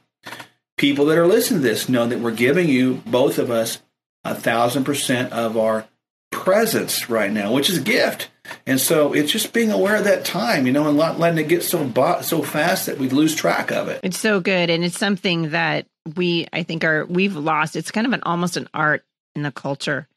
People 0.77 1.05
that 1.05 1.17
are 1.17 1.27
listening 1.27 1.61
to 1.61 1.67
this 1.67 1.87
know 1.87 2.07
that 2.07 2.19
we're 2.19 2.31
giving 2.31 2.67
you, 2.67 3.03
both 3.05 3.37
of 3.37 3.51
us, 3.51 3.81
a 4.23 4.33
thousand 4.33 4.85
percent 4.85 5.31
of 5.31 5.55
our 5.57 5.85
presence 6.33 7.09
right 7.09 7.31
now, 7.31 7.53
which 7.53 7.69
is 7.69 7.77
a 7.77 7.81
gift. 7.81 8.29
And 8.65 8.79
so 8.79 9.13
it's 9.13 9.31
just 9.31 9.53
being 9.53 9.71
aware 9.71 9.95
of 9.95 10.03
that 10.03 10.25
time, 10.25 10.67
you 10.67 10.73
know, 10.73 10.87
and 10.87 10.97
not 10.97 11.19
letting 11.19 11.39
it 11.39 11.47
get 11.47 11.63
so 11.63 11.85
bought 11.85 12.25
so 12.25 12.41
fast 12.41 12.87
that 12.87 12.97
we 12.97 13.09
lose 13.09 13.35
track 13.35 13.71
of 13.71 13.87
it. 13.87 14.01
It's 14.03 14.19
so 14.19 14.41
good, 14.41 14.69
and 14.69 14.83
it's 14.83 14.97
something 14.97 15.51
that 15.51 15.85
we, 16.15 16.47
I 16.51 16.63
think, 16.63 16.83
are 16.83 17.05
we've 17.05 17.35
lost. 17.35 17.75
It's 17.75 17.91
kind 17.91 18.05
of 18.05 18.13
an 18.13 18.23
almost 18.23 18.57
an 18.57 18.67
art 18.73 19.03
in 19.35 19.43
the 19.43 19.51
culture 19.51 20.07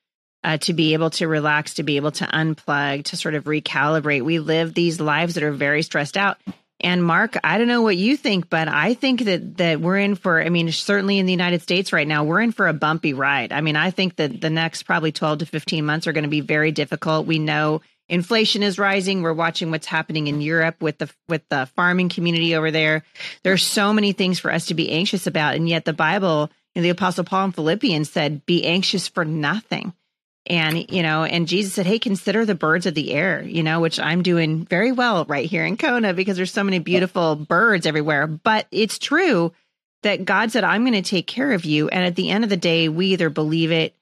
uh, 0.42 0.59
to 0.59 0.72
be 0.72 0.94
able 0.94 1.11
to 1.11 1.29
relax, 1.29 1.74
to 1.74 1.83
be 1.83 1.96
able 1.96 2.12
to 2.12 2.24
unplug, 2.24 3.05
to 3.05 3.16
sort 3.16 3.35
of 3.35 3.44
recalibrate. 3.44 4.22
We 4.22 4.38
live 4.38 4.74
these 4.74 5.00
lives 5.00 5.35
that 5.35 5.42
are 5.42 5.52
very 5.52 5.83
stressed 5.83 6.16
out. 6.16 6.38
And 6.81 7.03
Mark, 7.03 7.39
I 7.43 7.57
don't 7.57 7.69
know 7.69 7.81
what 7.81 7.97
you 7.97 8.17
think, 8.19 8.51
but 8.51 8.69
I 8.69 8.95
think 8.95 9.25
that 9.25 9.57
that 9.57 9.81
we're 9.81 9.99
in 9.99 10.15
for. 10.15 10.43
I 10.43 10.51
mean, 10.51 10.71
certainly 10.71 11.19
in 11.19 11.25
the 11.27 11.33
United 11.33 11.62
States 11.62 11.93
right 11.93 12.07
now, 12.07 12.25
we're 12.25 12.41
in 12.41 12.53
for 12.53 12.69
a 12.69 12.75
bumpy 12.75 13.15
ride. 13.15 13.51
I 13.51 13.62
mean, 13.62 13.77
I 13.77 13.91
think 13.91 14.17
that 14.17 14.41
the 14.41 14.51
next 14.51 14.83
probably 14.83 15.11
twelve 15.11 15.39
to 15.39 15.47
fifteen 15.47 15.87
months 15.87 16.07
are 16.07 16.12
going 16.12 16.25
to 16.25 16.31
be 16.31 16.43
very 16.43 16.73
difficult. 16.73 17.27
We 17.27 17.39
know 17.39 17.81
inflation 18.11 18.62
is 18.62 18.79
rising. 18.79 19.23
We're 19.23 19.33
watching 19.33 19.71
what's 19.71 19.87
happening 19.87 20.27
in 20.27 20.43
Europe 20.43 20.77
with 20.83 20.99
the 20.99 21.11
with 21.29 21.49
the 21.49 21.67
farming 21.77 22.11
community 22.11 22.55
over 22.55 22.71
there. 22.71 23.05
There's 23.43 23.62
so 23.62 23.95
many 23.95 24.12
things 24.12 24.39
for 24.39 24.53
us 24.53 24.67
to 24.67 24.75
be 24.75 24.91
anxious 24.91 25.27
about, 25.27 25.55
and 25.55 25.67
yet 25.69 25.87
the 25.87 25.95
Bible, 25.95 26.51
and 26.75 26.85
the 26.85 26.91
Apostle 26.91 27.25
Paul 27.25 27.47
in 27.47 27.53
Philippians 27.53 28.11
said, 28.11 28.45
"Be 28.45 28.67
anxious 28.67 29.09
for 29.09 29.25
nothing." 29.25 29.95
And 30.48 30.90
you 30.90 31.02
know, 31.02 31.24
and 31.24 31.48
Jesus 31.48 31.74
said, 31.74 31.87
"Hey, 31.87 31.98
consider 31.98 32.44
the 32.44 32.54
birds 32.54 32.87
of 32.87 32.94
the 32.94 33.12
air." 33.12 33.42
You 33.42 33.62
know, 33.62 33.80
which 33.80 33.98
I'm 33.98 34.22
doing 34.22 34.64
very 34.64 34.92
well 34.92 35.24
right 35.26 35.48
here 35.48 35.64
in 35.64 35.76
Kona 35.76 36.14
because 36.14 36.37
there's 36.37 36.52
so 36.52 36.64
many 36.64 36.78
beautiful 36.78 37.37
birds 37.37 37.87
everywhere. 37.87 38.26
But 38.26 38.66
it's 38.70 38.98
true 38.98 39.52
that 40.02 40.24
God 40.24 40.52
said, 40.52 40.64
"I'm 40.64 40.82
going 40.82 41.02
to 41.02 41.09
take 41.09 41.26
care 41.26 41.52
of 41.52 41.64
you," 41.64 41.88
and 41.88 42.04
at 42.04 42.16
the 42.16 42.30
end 42.30 42.44
of 42.44 42.50
the 42.50 42.56
day, 42.56 42.88
we 42.88 43.09
either 43.09 43.30
believe 43.30 43.72
it 43.72 43.94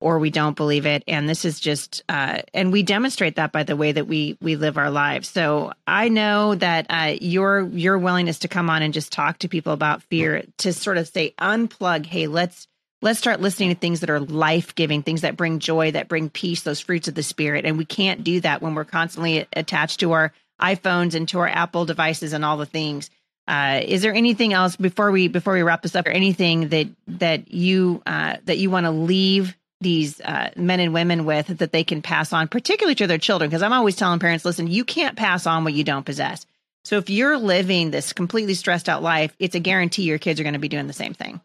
or 0.00 0.18
we 0.18 0.30
don't 0.30 0.56
believe 0.56 0.86
it 0.86 1.02
and 1.08 1.28
this 1.28 1.44
is 1.44 1.58
just 1.58 2.02
uh, 2.08 2.42
and 2.52 2.72
we 2.72 2.82
demonstrate 2.82 3.36
that 3.36 3.52
by 3.52 3.62
the 3.62 3.76
way 3.76 3.92
that 3.92 4.06
we 4.06 4.36
we 4.40 4.56
live 4.56 4.76
our 4.76 4.90
lives 4.90 5.28
so 5.28 5.72
i 5.86 6.08
know 6.08 6.54
that 6.54 6.86
uh, 6.90 7.14
your 7.20 7.62
your 7.68 7.98
willingness 7.98 8.40
to 8.40 8.48
come 8.48 8.68
on 8.68 8.82
and 8.82 8.94
just 8.94 9.12
talk 9.12 9.38
to 9.38 9.48
people 9.48 9.72
about 9.72 10.02
fear 10.04 10.44
to 10.58 10.72
sort 10.72 10.98
of 10.98 11.08
say 11.08 11.34
unplug 11.40 12.04
hey 12.04 12.26
let's 12.26 12.68
let's 13.02 13.18
start 13.18 13.40
listening 13.40 13.70
to 13.70 13.74
things 13.74 14.00
that 14.00 14.10
are 14.10 14.20
life-giving 14.20 15.02
things 15.02 15.20
that 15.20 15.36
bring 15.36 15.58
joy 15.58 15.90
that 15.90 16.08
bring 16.08 16.30
peace 16.30 16.62
those 16.62 16.80
fruits 16.80 17.08
of 17.08 17.14
the 17.14 17.22
spirit 17.22 17.64
and 17.64 17.78
we 17.78 17.84
can't 17.84 18.24
do 18.24 18.40
that 18.40 18.62
when 18.62 18.74
we're 18.74 18.84
constantly 18.84 19.46
attached 19.52 20.00
to 20.00 20.12
our 20.12 20.32
iphones 20.60 21.14
and 21.14 21.28
to 21.28 21.38
our 21.38 21.48
apple 21.48 21.84
devices 21.84 22.32
and 22.32 22.44
all 22.44 22.56
the 22.56 22.66
things 22.66 23.10
uh, 23.48 23.80
is 23.84 24.02
there 24.02 24.14
anything 24.14 24.52
else 24.52 24.76
before 24.76 25.12
we 25.12 25.28
before 25.28 25.54
we 25.54 25.62
wrap 25.62 25.82
this 25.82 25.94
up 25.94 26.06
or 26.06 26.10
anything 26.10 26.68
that 26.70 26.88
that 27.06 27.52
you 27.52 28.02
uh, 28.04 28.36
that 28.44 28.58
you 28.58 28.70
want 28.70 28.86
to 28.86 28.90
leave 28.90 29.56
these 29.80 30.20
uh, 30.20 30.50
men 30.56 30.80
and 30.80 30.94
women 30.94 31.24
with 31.24 31.58
that 31.58 31.72
they 31.72 31.84
can 31.84 32.02
pass 32.02 32.32
on, 32.32 32.48
particularly 32.48 32.94
to 32.96 33.06
their 33.06 33.18
children. 33.18 33.50
Because 33.50 33.62
I'm 33.62 33.72
always 33.72 33.96
telling 33.96 34.18
parents, 34.18 34.44
listen, 34.44 34.66
you 34.68 34.84
can't 34.84 35.16
pass 35.16 35.46
on 35.46 35.64
what 35.64 35.74
you 35.74 35.84
don't 35.84 36.06
possess. 36.06 36.46
So 36.84 36.98
if 36.98 37.10
you're 37.10 37.36
living 37.36 37.90
this 37.90 38.12
completely 38.12 38.54
stressed 38.54 38.88
out 38.88 39.02
life, 39.02 39.34
it's 39.38 39.54
a 39.54 39.60
guarantee 39.60 40.04
your 40.04 40.18
kids 40.18 40.40
are 40.40 40.44
going 40.44 40.54
to 40.54 40.58
be 40.58 40.68
doing 40.68 40.86
the 40.86 40.92
same 40.92 41.14
thing. 41.14 41.40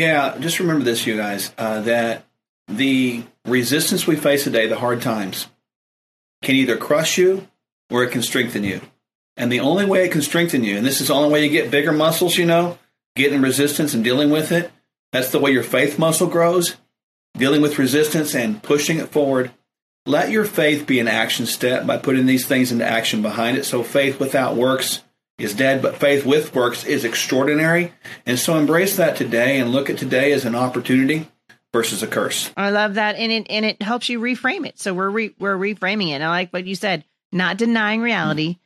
Yeah, 0.00 0.38
just 0.38 0.60
remember 0.60 0.82
this, 0.82 1.06
you 1.06 1.14
guys, 1.14 1.52
uh, 1.58 1.82
that 1.82 2.24
the 2.68 3.22
resistance 3.44 4.06
we 4.06 4.16
face 4.16 4.44
today, 4.44 4.66
the 4.66 4.78
hard 4.78 5.02
times, 5.02 5.48
can 6.42 6.54
either 6.54 6.78
crush 6.78 7.18
you 7.18 7.46
or 7.90 8.02
it 8.02 8.10
can 8.10 8.22
strengthen 8.22 8.64
you. 8.64 8.80
And 9.36 9.52
the 9.52 9.60
only 9.60 9.84
way 9.84 10.06
it 10.06 10.12
can 10.12 10.22
strengthen 10.22 10.64
you, 10.64 10.78
and 10.78 10.86
this 10.86 11.02
is 11.02 11.08
the 11.08 11.14
only 11.14 11.28
way 11.28 11.44
you 11.44 11.50
get 11.50 11.70
bigger 11.70 11.92
muscles, 11.92 12.38
you 12.38 12.46
know, 12.46 12.78
getting 13.14 13.42
resistance 13.42 13.92
and 13.92 14.02
dealing 14.02 14.30
with 14.30 14.52
it. 14.52 14.70
That's 15.12 15.32
the 15.32 15.38
way 15.38 15.50
your 15.50 15.62
faith 15.62 15.98
muscle 15.98 16.28
grows, 16.28 16.76
dealing 17.36 17.60
with 17.60 17.78
resistance 17.78 18.34
and 18.34 18.62
pushing 18.62 18.96
it 18.96 19.10
forward. 19.10 19.50
Let 20.06 20.30
your 20.30 20.46
faith 20.46 20.86
be 20.86 20.98
an 20.98 21.08
action 21.08 21.44
step 21.44 21.86
by 21.86 21.98
putting 21.98 22.24
these 22.24 22.46
things 22.46 22.72
into 22.72 22.86
action 22.86 23.20
behind 23.20 23.58
it. 23.58 23.66
So 23.66 23.82
faith 23.82 24.18
without 24.18 24.56
works 24.56 25.02
is 25.40 25.54
dead, 25.54 25.82
but 25.82 25.96
faith 25.96 26.24
with 26.24 26.54
works 26.54 26.84
is 26.84 27.04
extraordinary. 27.04 27.92
And 28.26 28.38
so 28.38 28.56
embrace 28.56 28.96
that 28.96 29.16
today 29.16 29.58
and 29.58 29.72
look 29.72 29.90
at 29.90 29.98
today 29.98 30.32
as 30.32 30.44
an 30.44 30.54
opportunity 30.54 31.28
versus 31.72 32.02
a 32.02 32.06
curse. 32.06 32.50
I 32.56 32.70
love 32.70 32.94
that, 32.94 33.16
and 33.16 33.32
it 33.32 33.46
and 33.50 33.64
it 33.64 33.82
helps 33.82 34.08
you 34.08 34.20
reframe 34.20 34.66
it. 34.66 34.78
So 34.78 34.94
we're 34.94 35.10
re, 35.10 35.34
we're 35.38 35.56
reframing 35.56 36.14
it. 36.14 36.22
I 36.22 36.28
like 36.28 36.50
what 36.50 36.66
you 36.66 36.74
said, 36.74 37.04
not 37.32 37.56
denying 37.56 38.00
reality, 38.00 38.58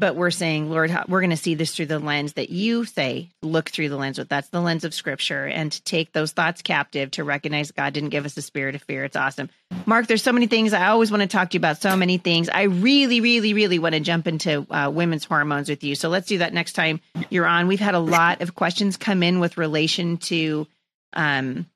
but 0.00 0.16
we're 0.16 0.30
saying, 0.30 0.70
Lord, 0.70 0.90
we're 1.08 1.20
going 1.20 1.30
to 1.30 1.36
see 1.36 1.54
this 1.54 1.76
through 1.76 1.86
the 1.86 1.98
lens 1.98 2.32
that 2.32 2.48
you 2.48 2.86
say. 2.86 3.28
Look 3.42 3.68
through 3.68 3.90
the 3.90 3.98
lens. 3.98 4.18
With 4.18 4.30
that's 4.30 4.48
the 4.48 4.62
lens 4.62 4.84
of 4.84 4.94
Scripture, 4.94 5.44
and 5.44 5.70
to 5.70 5.82
take 5.82 6.12
those 6.12 6.32
thoughts 6.32 6.62
captive 6.62 7.10
to 7.12 7.24
recognize 7.24 7.70
God 7.70 7.92
didn't 7.92 8.08
give 8.08 8.24
us 8.24 8.36
a 8.36 8.42
spirit 8.42 8.74
of 8.74 8.82
fear. 8.82 9.04
It's 9.04 9.14
awesome, 9.14 9.50
Mark. 9.84 10.06
There's 10.06 10.22
so 10.22 10.32
many 10.32 10.46
things 10.46 10.72
I 10.72 10.88
always 10.88 11.10
want 11.10 11.20
to 11.20 11.28
talk 11.28 11.50
to 11.50 11.54
you 11.54 11.60
about. 11.60 11.82
So 11.82 11.94
many 11.96 12.16
things. 12.16 12.48
I 12.48 12.62
really, 12.62 13.20
really, 13.20 13.52
really 13.52 13.78
want 13.78 13.94
to 13.94 14.00
jump 14.00 14.26
into 14.26 14.66
uh, 14.70 14.90
women's 14.92 15.24
hormones 15.24 15.68
with 15.68 15.84
you. 15.84 15.94
So 15.94 16.08
let's 16.08 16.26
do 16.26 16.38
that 16.38 16.54
next 16.54 16.72
time 16.72 17.00
you're 17.28 17.46
on. 17.46 17.68
We've 17.68 17.78
had 17.78 17.94
a 17.94 18.00
lot 18.00 18.40
of 18.40 18.54
questions 18.54 18.96
come 18.96 19.22
in 19.22 19.38
with 19.38 19.58
relation 19.58 20.16
to. 20.16 20.66
Um, 21.12 21.66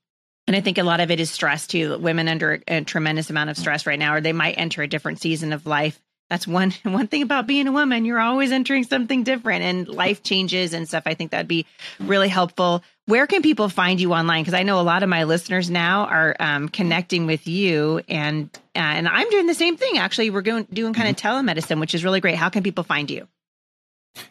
and 0.46 0.54
I 0.54 0.60
think 0.60 0.78
a 0.78 0.82
lot 0.82 1.00
of 1.00 1.10
it 1.10 1.20
is 1.20 1.30
stress 1.30 1.66
too. 1.66 1.98
Women 1.98 2.28
under 2.28 2.62
a 2.68 2.82
tremendous 2.82 3.30
amount 3.30 3.50
of 3.50 3.56
stress 3.56 3.86
right 3.86 3.98
now, 3.98 4.14
or 4.14 4.20
they 4.20 4.32
might 4.32 4.58
enter 4.58 4.82
a 4.82 4.86
different 4.86 5.20
season 5.20 5.52
of 5.52 5.66
life. 5.66 5.98
That's 6.34 6.48
one 6.48 6.72
one 6.82 7.06
thing 7.06 7.22
about 7.22 7.46
being 7.46 7.68
a 7.68 7.72
woman. 7.72 8.04
You're 8.04 8.18
always 8.18 8.50
entering 8.50 8.82
something 8.82 9.22
different, 9.22 9.62
and 9.62 9.86
life 9.86 10.24
changes 10.24 10.74
and 10.74 10.88
stuff. 10.88 11.04
I 11.06 11.14
think 11.14 11.30
that'd 11.30 11.46
be 11.46 11.64
really 12.00 12.28
helpful. 12.28 12.82
Where 13.06 13.28
can 13.28 13.40
people 13.40 13.68
find 13.68 14.00
you 14.00 14.12
online? 14.12 14.42
Because 14.42 14.54
I 14.54 14.64
know 14.64 14.80
a 14.80 14.82
lot 14.82 15.04
of 15.04 15.08
my 15.08 15.24
listeners 15.24 15.70
now 15.70 16.06
are 16.06 16.34
um, 16.40 16.68
connecting 16.68 17.26
with 17.26 17.46
you, 17.46 18.00
and 18.08 18.50
uh, 18.74 18.80
and 18.80 19.06
I'm 19.06 19.30
doing 19.30 19.46
the 19.46 19.54
same 19.54 19.76
thing. 19.76 19.98
Actually, 19.98 20.30
we're 20.30 20.42
going 20.42 20.66
doing 20.72 20.92
kind 20.92 21.08
of 21.08 21.14
telemedicine, 21.14 21.78
which 21.78 21.94
is 21.94 22.02
really 22.02 22.20
great. 22.20 22.34
How 22.34 22.48
can 22.48 22.64
people 22.64 22.82
find 22.82 23.08
you? 23.08 23.28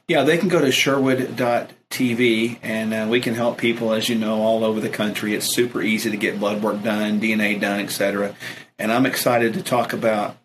Yeah, 0.09 0.23
they 0.23 0.37
can 0.37 0.49
go 0.49 0.59
to 0.59 0.71
Sherwood.tv 0.71 2.59
and 2.61 2.93
uh, 2.93 3.07
we 3.09 3.19
can 3.19 3.33
help 3.33 3.57
people, 3.57 3.91
as 3.91 4.07
you 4.07 4.15
know, 4.15 4.41
all 4.41 4.63
over 4.63 4.79
the 4.79 4.89
country. 4.89 5.35
It's 5.35 5.45
super 5.45 5.81
easy 5.81 6.09
to 6.09 6.15
get 6.15 6.39
blood 6.39 6.61
work 6.61 6.81
done, 6.83 7.19
DNA 7.19 7.59
done, 7.59 7.81
etc. 7.81 8.33
And 8.79 8.93
I'm 8.93 9.05
excited 9.05 9.53
to 9.55 9.61
talk 9.61 9.91
about 9.91 10.37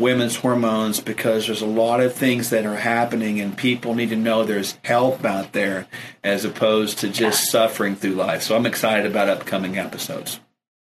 women's 0.00 0.36
hormones 0.36 0.98
because 1.00 1.46
there's 1.46 1.62
a 1.62 1.66
lot 1.66 2.00
of 2.00 2.14
things 2.14 2.50
that 2.50 2.66
are 2.66 2.76
happening 2.76 3.40
and 3.40 3.56
people 3.56 3.94
need 3.94 4.08
to 4.08 4.16
know 4.16 4.44
there's 4.44 4.78
help 4.82 5.24
out 5.24 5.52
there 5.52 5.86
as 6.24 6.44
opposed 6.44 6.98
to 6.98 7.08
just 7.08 7.50
suffering 7.50 7.94
through 7.94 8.14
life. 8.14 8.42
So 8.42 8.56
I'm 8.56 8.66
excited 8.66 9.06
about 9.06 9.28
upcoming 9.28 9.78
episodes. 9.78 10.40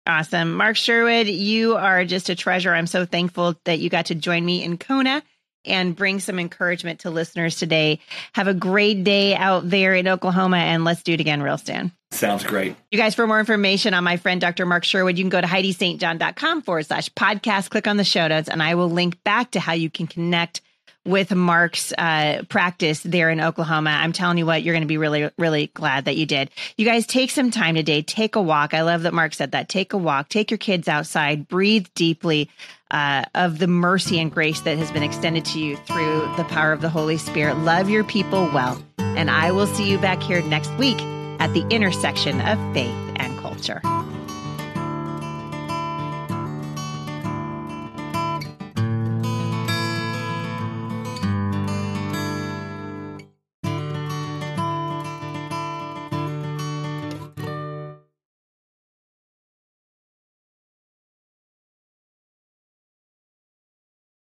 Awesome. 0.08 0.54
Mark 0.54 0.78
Sherwood, 0.78 1.28
you 1.28 1.76
are 1.76 2.06
just 2.06 2.30
a 2.30 2.36
treasure. 2.36 2.74
I'm 2.74 2.88
so 2.88 3.06
thankful 3.06 3.56
that 3.66 3.80
you 3.80 3.90
got 3.90 4.08
to 4.08 4.16
join 4.16 4.44
me 4.44 4.64
in 4.64 4.78
Kona 4.78 5.22
and 5.66 5.96
bring 5.96 6.20
some 6.20 6.40
encouragement 6.40 7.02
to 7.02 7.10
listeners 7.10 7.58
today. 7.58 8.00
Have 8.34 8.48
a 8.48 8.54
great 8.54 9.04
day 9.04 9.36
out 9.36 9.70
there 9.70 9.94
in 9.94 10.08
Oklahoma, 10.08 10.58
and 10.58 10.84
let's 10.84 11.04
do 11.04 11.14
it 11.14 11.20
again 11.20 11.42
real 11.42 11.58
soon. 11.58 11.92
Sounds 12.12 12.44
great. 12.44 12.76
You 12.92 12.98
guys, 12.98 13.16
for 13.16 13.26
more 13.26 13.40
information 13.40 13.94
on 13.94 14.04
my 14.04 14.18
friend 14.18 14.42
Dr. 14.42 14.66
Mark 14.66 14.84
Sherwood, 14.84 15.18
you 15.18 15.24
can 15.24 15.30
go 15.30 15.40
to 15.40 15.48
HeidiStJohn.com 15.48 16.62
forward 16.64 16.86
slash 16.86 17.10
podcast, 17.14 17.70
click 17.70 17.88
on 17.88 17.98
the 17.98 18.04
show 18.04 18.28
notes, 18.28 18.50
and 18.50 18.62
I 18.62 18.76
will 18.76 18.90
link 18.90 19.24
back 19.24 19.52
to 19.52 19.60
how 19.60 19.74
you 19.74 19.90
can 19.90 20.08
connect 20.08 20.62
with 21.06 21.34
Mark's 21.34 21.94
uh, 21.98 22.44
practice 22.48 23.02
there 23.02 23.30
in 23.30 23.42
Oklahoma. 23.42 23.90
I'm 23.90 24.12
telling 24.12 24.38
you 24.38 24.46
what, 24.46 24.62
you're 24.62 24.74
going 24.74 24.84
to 24.84 24.88
be 24.88 24.98
really, 24.98 25.30
really 25.38 25.68
glad 25.68 26.06
that 26.06 26.16
you 26.16 26.26
did. 26.26 26.52
You 26.78 26.86
guys 26.86 27.08
take 27.08 27.32
some 27.32 27.50
time 27.50 27.76
today, 27.76 28.04
take 28.04 28.36
a 28.36 28.42
walk. 28.42 28.74
I 28.74 28.82
love 28.82 29.04
that 29.04 29.14
Mark 29.14 29.34
said 29.34 29.54
that. 29.54 29.68
Take 29.68 29.94
a 29.94 29.98
walk, 29.98 30.30
take 30.30 30.52
your 30.52 30.60
kids 30.60 30.88
outside, 30.88 31.48
breathe 31.48 31.88
deeply 31.96 32.50
uh, 32.92 33.24
of 33.34 33.58
the 33.58 33.68
mercy 33.68 34.20
and 34.20 34.32
grace 34.32 34.62
that 34.62 34.78
has 34.78 34.92
been 34.92 35.04
extended 35.04 35.46
to 35.46 35.60
you 35.60 35.78
through 35.78 36.30
the 36.38 36.44
power 36.44 36.72
of 36.72 36.82
the 36.82 36.90
Holy 36.90 37.18
Spirit. 37.18 37.58
Love 37.60 37.90
your 37.90 38.04
people 38.04 38.50
well. 38.54 38.82
And 39.00 39.32
I 39.32 39.52
will 39.52 39.68
see 39.68 39.90
you 39.90 39.98
back 39.98 40.22
here 40.22 40.42
next 40.44 40.72
week 40.76 41.02
at 41.40 41.54
the 41.54 41.66
intersection 41.70 42.40
of 42.42 42.58
faith 42.74 42.94
and 43.16 43.38
culture. 43.40 43.82